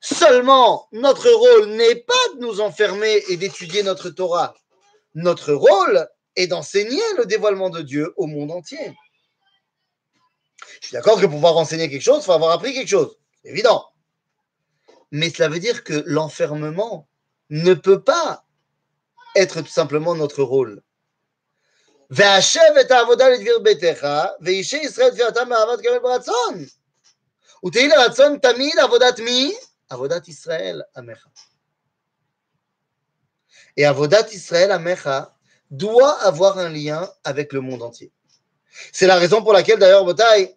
Seulement, 0.01 0.89
notre 0.93 1.31
rôle 1.31 1.67
n'est 1.73 1.97
pas 1.97 2.35
de 2.37 2.41
nous 2.41 2.63
enfermer 2.63 3.23
et 3.29 3.37
d'étudier 3.37 3.83
notre 3.83 4.09
Torah. 4.09 4.55
Notre 5.15 5.53
rôle 5.53 6.09
est 6.35 6.47
d'enseigner 6.47 7.03
le 7.19 7.27
dévoilement 7.27 7.69
de 7.69 7.83
Dieu 7.83 8.15
au 8.17 8.27
monde 8.27 8.51
entier. 8.51 8.97
Je 10.81 10.87
suis 10.87 10.95
d'accord 10.95 11.17
que 11.17 11.27
pour 11.27 11.35
pouvoir 11.35 11.59
enseigner 11.59 11.91
quelque 11.91 12.01
chose, 12.01 12.23
il 12.23 12.25
faut 12.25 12.33
avoir 12.33 12.53
appris 12.53 12.73
quelque 12.73 12.89
chose. 12.89 13.19
Évident 13.45 13.92
mais 15.13 15.31
cela 15.31 15.49
veut 15.49 15.61
dire 15.61 15.85
que 15.85 16.03
l'enfermement 16.07 17.07
ne 17.51 17.75
peut 17.75 18.03
pas 18.03 18.45
être 19.37 19.61
tout 19.61 19.69
simplement 19.69 20.15
notre 20.15 20.43
rôle. 20.43 20.83
Et 33.77 33.85
Avodat 33.85 34.27
Israël 34.33 34.71
Amecha 34.71 35.37
doit 35.71 36.21
avoir 36.23 36.59
un 36.59 36.71
lien 36.71 37.11
avec 37.25 37.53
le 37.53 37.61
monde 37.61 37.83
entier. 37.83 38.13
C'est 38.93 39.07
la 39.07 39.17
raison 39.17 39.43
pour 39.43 39.53
laquelle, 39.53 39.79
d'ailleurs, 39.79 40.05
Botaï, 40.05 40.57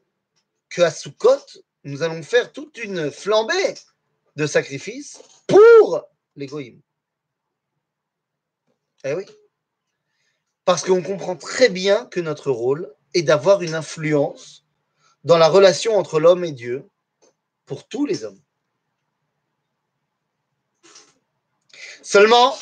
qu'à 0.69 0.91
Sukkot, 0.91 1.45
nous 1.83 2.03
allons 2.03 2.23
faire 2.23 2.51
toute 2.51 2.77
une 2.77 3.11
flambée 3.11 3.75
de 4.35 4.47
sacrifice 4.47 5.19
pour 5.47 6.05
l'égoïme. 6.35 6.81
Eh 9.03 9.13
oui. 9.13 9.25
Parce 10.65 10.83
qu'on 10.83 11.01
comprend 11.01 11.35
très 11.35 11.69
bien 11.69 12.05
que 12.07 12.19
notre 12.19 12.51
rôle 12.51 12.93
est 13.13 13.21
d'avoir 13.21 13.61
une 13.61 13.75
influence 13.75 14.65
dans 15.23 15.37
la 15.37 15.47
relation 15.47 15.95
entre 15.97 16.19
l'homme 16.19 16.43
et 16.43 16.51
Dieu 16.51 16.89
pour 17.65 17.87
tous 17.87 18.05
les 18.05 18.23
hommes. 18.23 18.41
Seulement, 22.01 22.57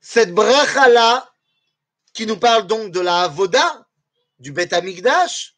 cette 0.00 0.32
bracha-là, 0.32 1.28
qui 2.12 2.26
nous 2.26 2.38
parle 2.38 2.66
donc 2.66 2.92
de 2.92 3.00
la 3.00 3.22
Avoda, 3.22 3.86
du 4.38 4.52
Bet 4.52 4.74
Amigdash, 4.74 5.56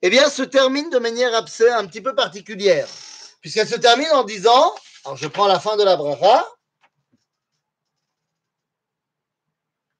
eh 0.00 0.10
bien, 0.10 0.30
se 0.30 0.42
termine 0.42 0.90
de 0.90 0.98
manière 0.98 1.34
un 1.34 1.86
petit 1.86 2.00
peu 2.00 2.14
particulière 2.14 2.88
puisqu'elle 3.40 3.68
se 3.68 3.76
termine 3.76 4.10
en 4.12 4.24
disant, 4.24 4.74
alors 5.04 5.16
je 5.16 5.28
prends 5.28 5.46
la 5.46 5.60
fin 5.60 5.76
de 5.76 5.84
la 5.84 5.96
bracha, 5.96 6.46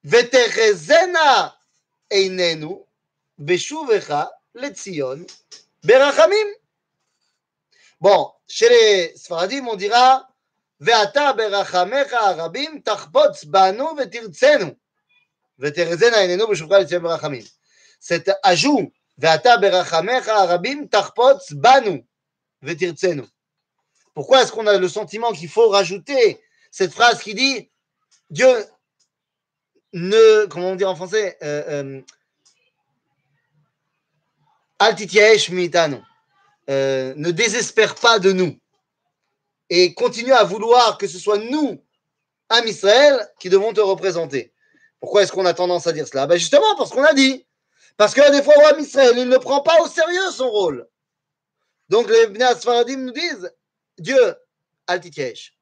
Veterezena 0.03 1.55
einenu 2.09 2.85
beshuvecha 3.37 4.31
letzion 4.53 5.25
berachamim. 5.83 6.47
Bon, 7.99 8.31
chez 8.47 8.69
les 8.69 9.17
Sfaradim, 9.17 9.67
on 9.67 9.75
dira 9.75 10.25
Veata 10.79 11.33
berachamecha 11.33 12.17
arabim 12.17 12.81
tachbotz 12.81 13.45
banu 13.45 13.93
vetirtzenu. 13.97 14.73
Veterezena 15.57 16.17
einenu 16.23 16.47
beshuvecha 16.47 16.79
letzion 16.79 17.01
berachamim. 17.01 17.45
Cet 17.99 18.31
ajout 18.43 18.93
Veata 19.17 19.57
berachamecha 19.57 20.33
arabim 20.43 20.87
tachbotz 20.87 21.53
banu 21.53 22.07
pourquoi 24.13 24.41
est-ce 24.41 24.51
qu'on 24.51 24.67
a 24.67 24.77
le 24.77 24.89
sentiment 24.89 25.31
qu'il 25.31 25.49
faut 25.49 25.69
rajouter 25.69 26.41
cette 26.71 26.91
phrase 26.91 27.21
qui 27.21 27.33
dit 27.33 27.69
Dieu 28.29 28.65
ne, 29.93 30.45
comment 30.45 30.71
on 30.71 30.75
dit 30.75 30.85
en 30.85 30.95
français, 30.95 31.37
euh, 31.41 31.63
euh, 31.69 32.01
euh, 36.69 37.13
ne 37.15 37.31
désespère 37.31 37.95
pas 37.95 38.19
de 38.19 38.31
nous 38.31 38.55
et 39.69 39.93
continue 39.93 40.33
à 40.33 40.43
vouloir 40.43 40.97
que 40.97 41.07
ce 41.07 41.17
soit 41.17 41.37
nous, 41.37 41.83
Am 42.49 42.67
Israël, 42.67 43.27
qui 43.39 43.49
devons 43.49 43.73
te 43.73 43.81
représenter. 43.81 44.53
Pourquoi 44.99 45.23
est-ce 45.23 45.31
qu'on 45.31 45.45
a 45.45 45.53
tendance 45.53 45.87
à 45.87 45.91
dire 45.91 46.07
cela? 46.07 46.27
Ben 46.27 46.37
Justement 46.37 46.75
parce 46.77 46.89
qu'on 46.91 47.03
a 47.03 47.13
dit. 47.13 47.45
Parce 47.97 48.13
que 48.13 48.31
des 48.31 48.41
fois, 48.41 48.53
Am 48.69 48.79
Israël, 48.79 49.15
il 49.17 49.27
ne 49.27 49.37
prend 49.37 49.61
pas 49.61 49.81
au 49.81 49.87
sérieux 49.87 50.31
son 50.31 50.49
rôle. 50.49 50.87
Donc 51.89 52.09
les 52.09 52.27
Bnei 52.27 52.55
Sfaradim 52.55 52.97
nous 52.97 53.11
disent 53.11 53.51
Dieu, 53.97 54.35
Altitiesh. 54.87 55.55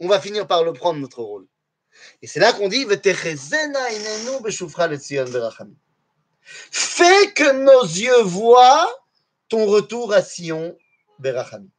On 0.00 0.08
va 0.08 0.20
finir 0.20 0.46
par 0.46 0.64
le 0.64 0.72
prendre 0.72 1.00
notre 1.00 1.22
rôle. 1.22 1.46
Et 2.22 2.26
c'est 2.26 2.40
là 2.40 2.52
qu'on 2.52 2.68
dit 2.68 2.86
Fais 6.44 7.32
que 7.32 7.52
nos 7.52 7.82
yeux 7.82 8.22
voient 8.22 8.88
ton 9.48 9.66
retour 9.66 10.12
à 10.12 10.22
Sion, 10.22 10.76
Berachami. 11.18 11.70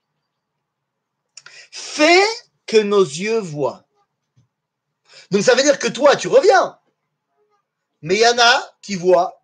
Fais 1.72 2.24
que 2.66 2.78
nos 2.78 3.04
yeux 3.04 3.40
voient. 3.40 3.86
Donc 5.32 5.44
ça 5.44 5.56
veut 5.56 5.64
dire 5.64 5.80
que 5.80 5.88
toi, 5.88 6.16
tu 6.16 6.28
reviens. 6.28 6.80
Mais 8.02 8.16
il 8.16 8.22
y 8.22 8.28
en 8.28 8.40
a 8.40 8.78
qui 8.82 8.96
voient 8.96 9.42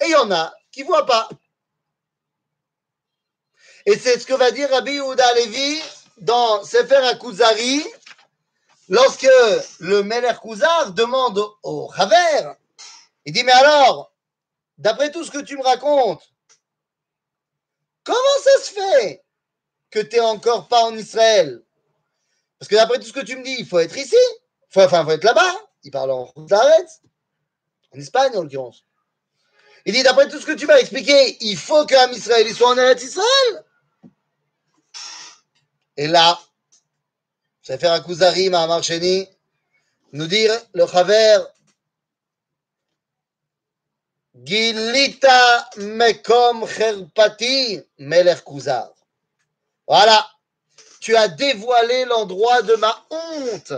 et 0.00 0.06
il 0.06 0.10
y 0.10 0.14
en 0.16 0.30
a 0.30 0.52
qui 0.70 0.82
ne 0.82 0.86
voient 0.86 1.06
pas. 1.06 1.28
Et 3.86 3.96
c'est 3.96 4.18
ce 4.18 4.26
que 4.26 4.34
va 4.34 4.50
dire 4.50 4.68
Rabbi 4.68 4.94
Yehuda 4.94 5.34
Levi 5.34 5.80
dans 6.18 6.64
Sefer 6.64 6.96
Akuzari 6.96 7.84
lorsque 8.88 9.28
le 9.78 10.02
Meler 10.02 10.34
Kuzar 10.42 10.92
demande 10.92 11.40
au 11.62 11.90
Haver, 11.96 12.54
il 13.24 13.32
dit, 13.32 13.44
mais 13.44 13.52
alors, 13.52 14.12
d'après 14.78 15.12
tout 15.12 15.24
ce 15.24 15.30
que 15.30 15.38
tu 15.38 15.56
me 15.56 15.62
racontes, 15.62 16.22
comment 18.02 18.18
ça 18.42 18.64
se 18.64 18.72
fait 18.72 19.24
que 19.90 20.00
tu 20.00 20.16
n'es 20.16 20.20
encore 20.20 20.66
pas 20.66 20.82
en 20.82 20.96
Israël? 20.96 21.62
Parce 22.58 22.68
que 22.68 22.74
d'après 22.74 22.98
tout 22.98 23.06
ce 23.06 23.12
que 23.12 23.20
tu 23.20 23.36
me 23.36 23.44
dis, 23.44 23.56
il 23.58 23.66
faut 23.66 23.78
être 23.78 23.96
ici, 23.96 24.16
enfin, 24.74 25.02
il 25.02 25.04
faut 25.04 25.10
être 25.12 25.24
là-bas. 25.24 25.54
Il 25.84 25.92
parle 25.92 26.10
en 26.10 26.32
en 26.34 27.98
Espagne 27.98 28.36
en 28.36 28.42
l'occurrence. 28.42 28.84
Il 29.84 29.92
dit, 29.92 30.02
d'après 30.02 30.28
tout 30.28 30.40
ce 30.40 30.46
que 30.46 30.52
tu 30.52 30.66
m'as 30.66 30.78
expliqué, 30.78 31.36
il 31.40 31.56
faut 31.56 31.86
qu'un 31.86 32.10
Israël 32.10 32.52
soit 32.52 32.70
en 32.70 32.96
Israël. 32.96 33.64
Et 35.96 36.06
là, 36.06 36.38
ça 37.62 37.78
fait 37.78 37.86
un 37.86 38.00
Kuzari, 38.00 38.50
Mahamar 38.50 38.82
Sheni, 38.82 39.26
nous 40.12 40.26
dire 40.26 40.52
le 40.74 40.86
Chaver, 40.86 41.38
Gilita 44.44 45.70
Mekom 45.78 46.66
Kherpati 46.66 47.80
Meler 47.98 48.36
Kuzar. 48.46 48.92
Voilà, 49.88 50.28
tu 51.00 51.16
as 51.16 51.28
dévoilé 51.28 52.04
l'endroit 52.04 52.60
de 52.62 52.74
ma 52.74 53.04
honte, 53.10 53.72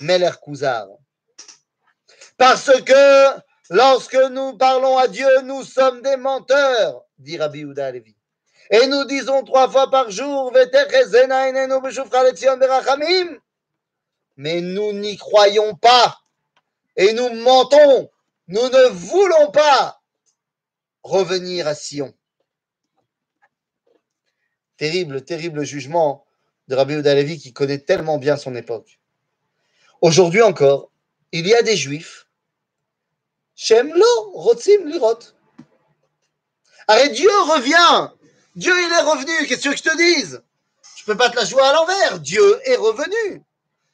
Meler 0.00 0.30
Kuzar. 0.42 0.86
Parce 2.38 2.72
que 2.82 3.40
lorsque 3.68 4.16
nous 4.30 4.56
parlons 4.56 4.96
à 4.96 5.08
Dieu, 5.08 5.42
nous 5.42 5.62
sommes 5.62 6.00
des 6.00 6.16
menteurs, 6.16 7.04
dit 7.18 7.36
Rabbi 7.36 7.60
Uda 7.60 7.90
Levi. 7.90 8.16
Et 8.70 8.86
nous 8.86 9.04
disons 9.04 9.42
trois 9.42 9.68
fois 9.68 9.90
par 9.90 10.10
jour, 10.10 10.52
mais 14.36 14.60
nous 14.60 14.92
n'y 14.92 15.16
croyons 15.16 15.74
pas. 15.74 16.20
Et 16.96 17.12
nous 17.12 17.30
mentons. 17.30 18.10
Nous 18.46 18.68
ne 18.68 18.88
voulons 18.88 19.50
pas 19.50 20.00
revenir 21.02 21.66
à 21.66 21.74
Sion. 21.74 22.14
Terrible, 24.76 25.24
terrible 25.24 25.64
jugement 25.64 26.24
de 26.68 26.74
Rabbi 26.76 26.94
Levi 26.94 27.38
qui 27.38 27.52
connaît 27.52 27.78
tellement 27.78 28.18
bien 28.18 28.36
son 28.36 28.54
époque. 28.54 29.00
Aujourd'hui 30.00 30.42
encore, 30.42 30.90
il 31.32 31.46
y 31.46 31.54
a 31.54 31.62
des 31.62 31.76
juifs, 31.76 32.26
Shem 33.54 33.92
lo, 33.92 34.30
rotzim 34.32 34.86
lirot. 34.86 35.18
Arrête, 36.88 37.12
Dieu 37.12 37.28
revient 37.28 38.10
Dieu, 38.60 38.74
il 38.78 38.92
est 38.92 39.10
revenu. 39.10 39.46
Qu'est-ce 39.46 39.70
que 39.70 39.74
je 39.74 39.82
te 39.82 39.96
dise? 39.96 40.42
Je 40.96 41.04
peux 41.04 41.16
pas 41.16 41.30
te 41.30 41.36
la 41.36 41.46
jouer 41.46 41.62
à 41.62 41.72
l'envers. 41.72 42.20
Dieu 42.20 42.60
est 42.68 42.76
revenu. 42.76 43.42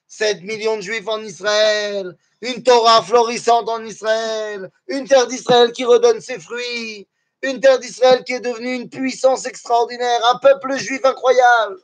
7 0.08 0.42
millions 0.42 0.76
de 0.76 0.80
juifs 0.80 1.06
en 1.06 1.22
Israël, 1.22 2.16
une 2.40 2.64
Torah 2.64 3.00
florissante 3.00 3.68
en 3.68 3.84
Israël, 3.84 4.68
une 4.88 5.06
terre 5.06 5.28
d'Israël 5.28 5.70
qui 5.70 5.84
redonne 5.84 6.20
ses 6.20 6.40
fruits, 6.40 7.06
une 7.42 7.60
terre 7.60 7.78
d'Israël 7.78 8.24
qui 8.24 8.32
est 8.32 8.40
devenue 8.40 8.74
une 8.74 8.90
puissance 8.90 9.46
extraordinaire, 9.46 10.20
un 10.34 10.38
peuple 10.38 10.76
juif 10.76 11.04
incroyable. 11.04 11.76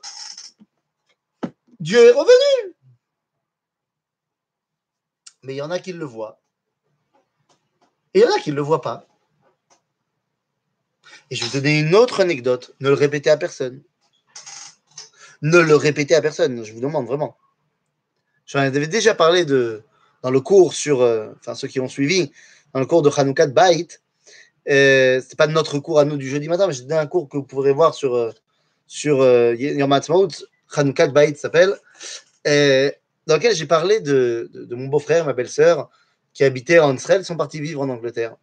Dieu 1.78 2.00
est 2.00 2.12
revenu. 2.12 2.74
Mais 5.44 5.54
il 5.54 5.58
y 5.58 5.62
en 5.62 5.70
a 5.70 5.78
qui 5.78 5.92
le 5.92 6.04
voient. 6.04 6.40
Et 8.14 8.20
il 8.20 8.22
y 8.22 8.26
en 8.26 8.34
a 8.34 8.40
qui 8.40 8.50
ne 8.50 8.56
le 8.56 8.62
voient 8.62 8.82
pas. 8.82 9.06
Et 11.30 11.36
je 11.36 11.42
vais 11.42 11.50
vous 11.50 11.56
donner 11.58 11.80
une 11.80 11.94
autre 11.94 12.20
anecdote. 12.20 12.74
Ne 12.80 12.88
le 12.88 12.94
répétez 12.94 13.30
à 13.30 13.36
personne. 13.36 13.82
Ne 15.42 15.58
le 15.58 15.76
répétez 15.76 16.14
à 16.14 16.22
personne. 16.22 16.64
Je 16.64 16.72
vous 16.72 16.80
demande 16.80 17.06
vraiment. 17.06 17.36
J'en 18.46 18.60
avais 18.60 18.86
déjà 18.86 19.14
parlé 19.14 19.44
de, 19.44 19.82
dans 20.22 20.30
le 20.30 20.40
cours 20.40 20.74
sur, 20.74 21.00
euh, 21.00 21.32
enfin 21.40 21.54
ceux 21.54 21.68
qui 21.68 21.80
ont 21.80 21.88
suivi, 21.88 22.30
dans 22.72 22.80
le 22.80 22.86
cours 22.86 23.02
de 23.02 23.10
Hanoukat 23.14 23.48
Bait. 23.48 23.88
Euh, 24.68 25.20
Ce 25.20 25.28
n'est 25.28 25.36
pas 25.36 25.46
notre 25.46 25.78
cours 25.78 25.98
à 25.98 26.04
nous 26.04 26.16
du 26.16 26.28
jeudi 26.28 26.48
matin, 26.48 26.66
mais 26.66 26.72
j'ai 26.72 26.82
donné 26.82 26.96
un 26.96 27.06
cours 27.06 27.28
que 27.28 27.36
vous 27.36 27.42
pourrez 27.42 27.72
voir 27.72 27.94
sur, 27.94 28.14
euh, 28.14 28.30
sur 28.86 29.20
euh, 29.20 29.54
Yom. 29.54 29.92
Hanoukat 30.74 31.08
Bait 31.08 31.34
s'appelle, 31.34 31.76
dans 32.44 33.36
lequel 33.36 33.54
j'ai 33.54 33.66
parlé 33.66 34.00
de, 34.00 34.50
de, 34.54 34.74
mon 34.74 34.86
beau-frère, 34.86 35.26
ma 35.26 35.34
belle-sœur, 35.34 35.90
qui 36.32 36.44
habitait 36.44 36.78
en 36.78 36.94
Israël, 36.94 37.24
sont 37.24 37.36
partis 37.36 37.60
vivre 37.60 37.82
en 37.82 37.90
Angleterre. 37.90 38.36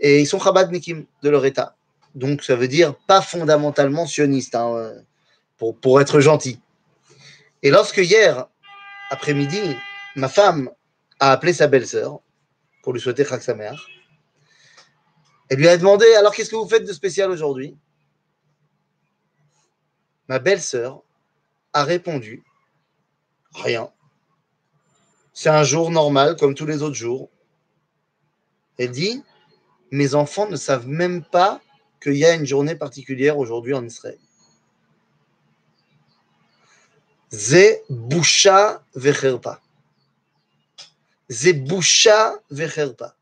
Et 0.00 0.20
ils 0.20 0.26
sont 0.26 0.40
Nikim 0.70 1.06
de 1.22 1.30
leur 1.30 1.44
état. 1.46 1.76
Donc 2.14 2.42
ça 2.44 2.56
veut 2.56 2.68
dire 2.68 2.94
pas 3.06 3.20
fondamentalement 3.20 4.06
sioniste, 4.06 4.54
hein, 4.54 4.74
euh, 4.76 5.00
pour, 5.56 5.76
pour 5.76 6.00
être 6.00 6.20
gentil. 6.20 6.60
Et 7.62 7.70
lorsque 7.70 7.98
hier, 7.98 8.46
après-midi, 9.10 9.76
ma 10.16 10.28
femme 10.28 10.70
a 11.20 11.32
appelé 11.32 11.52
sa 11.52 11.66
belle-sœur 11.66 12.20
pour 12.82 12.92
lui 12.92 13.00
souhaiter 13.00 13.24
Chag 13.24 13.40
Sameach, 13.40 13.80
elle 15.48 15.58
lui 15.58 15.68
a 15.68 15.76
demandé 15.76 16.06
alors 16.14 16.34
qu'est-ce 16.34 16.50
que 16.50 16.56
vous 16.56 16.68
faites 16.68 16.86
de 16.86 16.92
spécial 16.92 17.30
aujourd'hui? 17.30 17.76
Ma 20.28 20.38
belle-sœur 20.38 21.02
a 21.72 21.84
répondu 21.84 22.44
rien. 23.54 23.90
C'est 25.32 25.50
un 25.50 25.64
jour 25.64 25.90
normal 25.90 26.36
comme 26.36 26.54
tous 26.54 26.66
les 26.66 26.82
autres 26.82 26.94
jours. 26.94 27.30
Elle 28.78 28.90
dit 28.90 29.22
mes 29.90 30.14
enfants 30.14 30.48
ne 30.48 30.56
savent 30.56 30.88
même 30.88 31.24
pas 31.24 31.60
qu'il 32.02 32.16
y 32.16 32.24
a 32.24 32.34
une 32.34 32.46
journée 32.46 32.76
particulière 32.76 33.38
aujourd'hui 33.38 33.74
en 33.74 33.84
Israël. 33.84 34.18
Ze 37.30 37.80
boucha 37.88 38.84
vecherpa. 38.94 39.60
Ze 41.28 41.52
boucha 41.52 42.34
vecherpa. 42.50 43.16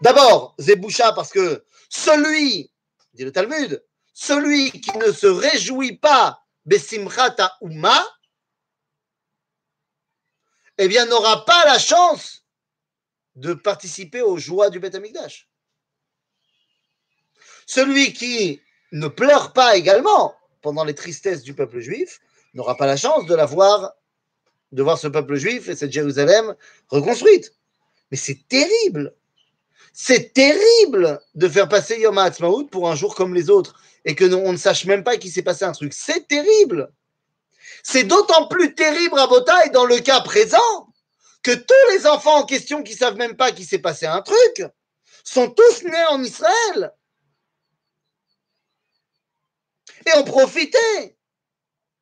D'abord, 0.00 0.54
ze 0.58 0.74
boucha 0.74 1.12
parce 1.12 1.30
que 1.30 1.64
celui, 1.88 2.70
dit 3.14 3.24
le 3.24 3.32
Talmud, 3.32 3.84
celui 4.14 4.70
qui 4.70 4.96
ne 4.96 5.12
se 5.12 5.26
réjouit 5.26 5.96
pas 5.96 6.42
besimchata 6.64 7.56
uma, 7.60 7.98
eh 10.78 10.88
bien 10.88 11.04
n'aura 11.06 11.44
pas 11.44 11.64
la 11.66 11.78
chance 11.78 12.39
de 13.36 13.54
participer 13.54 14.22
aux 14.22 14.38
joies 14.38 14.70
du 14.70 14.80
Beth 14.80 14.94
Amikdash. 14.94 15.48
Celui 17.66 18.12
qui 18.12 18.60
ne 18.92 19.08
pleure 19.08 19.52
pas 19.52 19.76
également 19.76 20.34
pendant 20.60 20.84
les 20.84 20.94
tristesses 20.94 21.42
du 21.42 21.54
peuple 21.54 21.80
juif 21.80 22.20
n'aura 22.54 22.76
pas 22.76 22.86
la 22.86 22.96
chance 22.96 23.26
de 23.26 23.34
la 23.34 23.46
voir, 23.46 23.92
de 24.72 24.82
voir 24.82 24.98
ce 24.98 25.06
peuple 25.06 25.36
juif 25.36 25.68
et 25.68 25.76
cette 25.76 25.92
Jérusalem 25.92 26.54
reconstruite. 26.88 27.54
Mais 28.10 28.16
c'est 28.16 28.46
terrible. 28.48 29.14
C'est 29.92 30.32
terrible 30.32 31.20
de 31.34 31.48
faire 31.48 31.68
passer 31.68 32.00
Yom 32.00 32.18
HaAtzmaut 32.18 32.66
pour 32.66 32.90
un 32.90 32.94
jour 32.94 33.14
comme 33.14 33.34
les 33.34 33.50
autres 33.50 33.80
et 34.04 34.14
que 34.14 34.24
on 34.34 34.52
ne 34.52 34.58
sache 34.58 34.86
même 34.86 35.04
pas 35.04 35.16
qu'il 35.16 35.30
s'est 35.30 35.42
passé 35.42 35.64
un 35.64 35.72
truc. 35.72 35.92
C'est 35.92 36.26
terrible. 36.26 36.92
C'est 37.82 38.04
d'autant 38.04 38.46
plus 38.48 38.74
terrible 38.74 39.18
à 39.18 39.26
Botaï 39.26 39.70
dans 39.70 39.84
le 39.84 39.98
cas 39.98 40.20
présent 40.20 40.89
que 41.42 41.52
tous 41.52 41.92
les 41.92 42.06
enfants 42.06 42.36
en 42.36 42.46
question 42.46 42.82
qui 42.82 42.94
savent 42.94 43.16
même 43.16 43.36
pas 43.36 43.52
qu'il 43.52 43.66
s'est 43.66 43.78
passé 43.78 44.06
un 44.06 44.22
truc 44.22 44.64
sont 45.24 45.50
tous 45.50 45.82
nés 45.84 46.06
en 46.10 46.22
Israël 46.22 46.92
et 50.06 50.12
ont 50.18 50.24
profité 50.24 50.78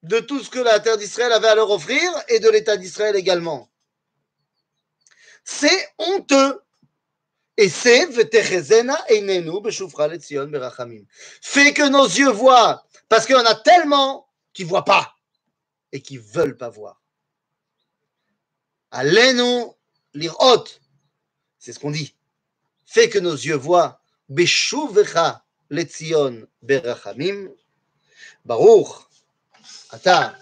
de 0.03 0.21
tout 0.21 0.43
ce 0.43 0.51
que 0.51 0.59
la 0.59 0.81
terre 0.81 0.97
d'Israël 0.97 1.33
avait 1.33 1.49
à 1.49 1.55
leur 1.55 1.71
offrir 1.71 2.01
et 2.29 2.41
de 2.41 2.49
l'État 2.49 2.77
d'Israël 2.77 3.17
également. 3.17 3.71
C'est 5.45 5.89
honteux. 5.99 6.61
Et 7.57 7.69
c'est 7.69 8.07
fait 11.43 11.73
que 11.73 11.89
nos 11.89 12.05
yeux 12.05 12.31
voient, 12.31 12.87
parce 13.09 13.27
qu'il 13.27 13.35
y 13.35 13.39
en 13.39 13.45
a 13.45 13.57
tellement 13.57 14.29
qui 14.53 14.63
ne 14.63 14.69
voient 14.69 14.85
pas 14.85 15.17
et 15.91 16.01
qui 16.01 16.19
ne 16.19 16.23
veulent 16.23 16.57
pas 16.57 16.69
voir. 16.69 17.03
Allez-nous 18.91 19.75
lire 20.15 20.37
haute. 20.41 20.81
C'est 21.59 21.73
ce 21.73 21.79
qu'on 21.79 21.91
dit. 21.91 22.15
Fais 22.87 23.09
que 23.09 23.19
nos 23.19 23.35
yeux 23.35 23.57
voient. 23.57 24.01
Beshuvecha 24.29 25.45
letzion 25.71 26.47
berachamim. 26.63 27.49
Baruch, 28.45 28.89
Ata. 29.91 30.35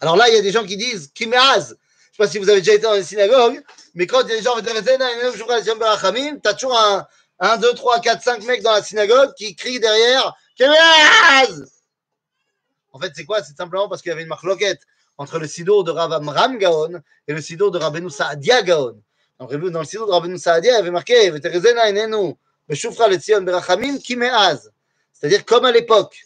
Alors 0.00 0.16
là, 0.16 0.28
il 0.28 0.34
y 0.34 0.38
a 0.38 0.42
des 0.42 0.52
gens 0.52 0.64
qui 0.64 0.76
disent 0.76 1.10
Kimeaz. 1.14 1.68
Je 1.68 1.72
ne 1.72 1.76
sais 1.76 2.18
pas 2.18 2.28
si 2.28 2.38
vous 2.38 2.48
avez 2.48 2.60
déjà 2.60 2.74
été 2.74 2.82
dans 2.82 2.94
une 2.94 3.02
synagogue, 3.02 3.64
mais 3.94 4.06
quand 4.06 4.20
il 4.22 4.28
y 4.28 4.32
a 4.32 4.36
des 4.36 4.42
gens 4.42 4.54
qui 4.56 4.62
tu 4.62 6.48
as 6.48 6.54
toujours 6.54 6.78
un, 6.78 7.06
1, 7.40 7.56
2, 7.56 7.74
3, 7.74 8.00
4, 8.00 8.22
5 8.22 8.44
mecs 8.44 8.62
dans 8.62 8.72
la 8.72 8.82
synagogue 8.82 9.34
qui 9.34 9.56
crient 9.56 9.80
derrière 9.80 10.34
Kimeaz. 10.56 11.64
En 12.92 13.00
fait, 13.00 13.12
c'est 13.16 13.24
quoi? 13.24 13.42
C'est 13.42 13.56
simplement 13.56 13.88
parce 13.88 14.02
qu'il 14.02 14.10
y 14.10 14.12
avait 14.12 14.22
une 14.22 14.28
marloquette 14.28 14.82
entre 15.16 15.38
le 15.38 15.46
sidour 15.46 15.84
de 15.84 15.90
Rav 15.90 16.12
Amram 16.12 16.58
Gaon 16.58 17.00
et 17.26 17.32
le 17.32 17.40
sidour 17.40 17.70
de 17.70 17.78
Rabbeinu 17.78 18.10
Saadia 18.10 18.62
Gaon. 18.62 19.00
Dans 19.38 19.48
le 19.48 19.84
site 19.84 19.98
de 19.98 20.10
Rabbeinu 20.10 20.38
Saadia, 20.38 20.72
il 20.72 20.76
avait 20.76 20.90
marqué 20.90 21.30
le 21.30 21.38
kimeaz. 23.98 24.70
C'est-à-dire 25.12 25.44
comme 25.44 25.64
à 25.64 25.72
l'époque. 25.72 26.16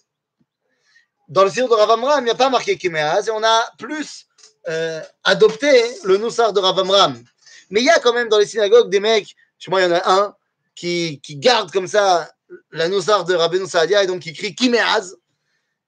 Dans 1.28 1.44
le 1.44 1.50
site 1.50 1.64
de 1.64 1.74
Ravamram, 1.74 2.20
il 2.20 2.24
n'y 2.24 2.30
a 2.30 2.34
pas 2.34 2.50
marqué 2.50 2.76
kimeaz, 2.76 3.28
et 3.28 3.30
on 3.30 3.42
a 3.42 3.70
plus 3.78 4.26
euh, 4.68 5.02
adopté 5.24 5.70
le 6.04 6.16
Noussar 6.16 6.52
de 6.52 6.60
Ravamram. 6.60 7.22
Mais 7.70 7.80
il 7.80 7.86
y 7.86 7.90
a 7.90 7.98
quand 7.98 8.14
même 8.14 8.28
dans 8.28 8.38
les 8.38 8.46
synagogues 8.46 8.90
des 8.90 9.00
mecs, 9.00 9.34
chez 9.58 9.70
moi 9.70 9.80
il 9.82 9.84
y 9.84 9.92
en 9.92 9.94
a 9.94 10.10
un, 10.10 10.34
qui, 10.74 11.20
qui 11.20 11.36
garde 11.36 11.70
comme 11.70 11.86
ça 11.86 12.30
la 12.70 12.88
Noussar 12.88 13.24
de 13.24 13.34
Rabbeinu 13.34 13.66
Saadia 13.66 14.04
et 14.04 14.06
donc 14.06 14.20
qui 14.20 14.32
crie 14.32 14.54
kimeaz. 14.54 15.16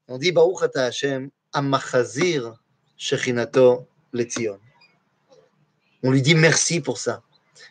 On 0.09 0.19
dit 0.19 0.33
Baruch 0.33 0.63
ata 0.63 0.87
Hashem, 0.87 1.31
amachazir 1.53 2.55
shechinato 3.01 3.89
le 4.13 4.27
On 6.03 6.11
lui 6.11 6.23
dit 6.23 6.35
merci 6.35 6.81
pour 6.81 6.99
ça, 6.99 7.23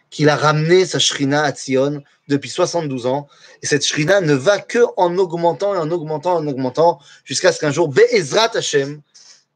qu'il 0.09 0.27
a 0.27 0.35
ramené 0.35 0.85
sa 0.85 0.97
shrina 0.97 1.43
à 1.43 1.51
Tzion 1.51 2.01
depuis 2.27 2.49
72 2.49 3.05
ans. 3.05 3.27
Et 3.61 3.67
cette 3.67 3.85
shrina 3.85 4.21
ne 4.21 4.33
va 4.33 4.59
que 4.59 4.79
en 4.97 5.15
augmentant 5.17 5.75
et 5.75 5.77
en 5.77 5.91
augmentant 5.91 6.33
et 6.33 6.43
en 6.43 6.47
augmentant 6.47 6.99
jusqu'à 7.23 7.51
ce 7.51 7.59
qu'un 7.59 7.71
jour, 7.71 7.89
Be'ezrat 7.89 8.55
Hashem, 8.55 9.01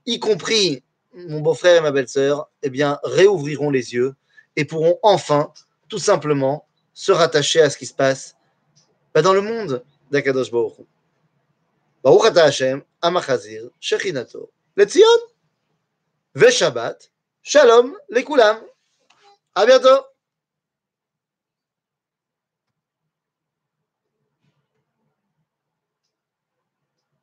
y 0.05 0.19
compris 0.19 0.83
mon 1.27 1.41
beau-frère 1.41 1.77
et 1.77 1.81
ma 1.81 1.91
belle-sœur, 1.91 2.49
eh 2.61 2.69
bien, 2.69 2.99
réouvriront 3.03 3.71
les 3.71 3.93
yeux 3.93 4.13
et 4.55 4.65
pourront 4.65 4.99
enfin, 5.01 5.51
tout 5.89 5.99
simplement, 5.99 6.67
se 6.93 7.11
rattacher 7.11 7.61
à 7.61 7.69
ce 7.71 7.77
qui 7.77 7.87
se 7.87 7.93
passe 7.93 8.35
bah, 9.13 9.23
dans 9.23 9.33
le 9.33 9.41
monde 9.41 9.83
d'Akadosh 10.11 10.51
Baruch 10.51 10.77
Hu. 10.79 10.83
Baruch 12.03 12.37
Hashem, 12.37 12.83
amachazir, 13.01 13.63
shechinato, 13.79 14.51
letzion, 14.75 15.05
ve 16.35 16.51
Shabbat, 16.51 17.09
shalom, 17.43 17.97
lekulam. 18.09 18.59
À 19.55 19.65
bientôt 19.65 20.12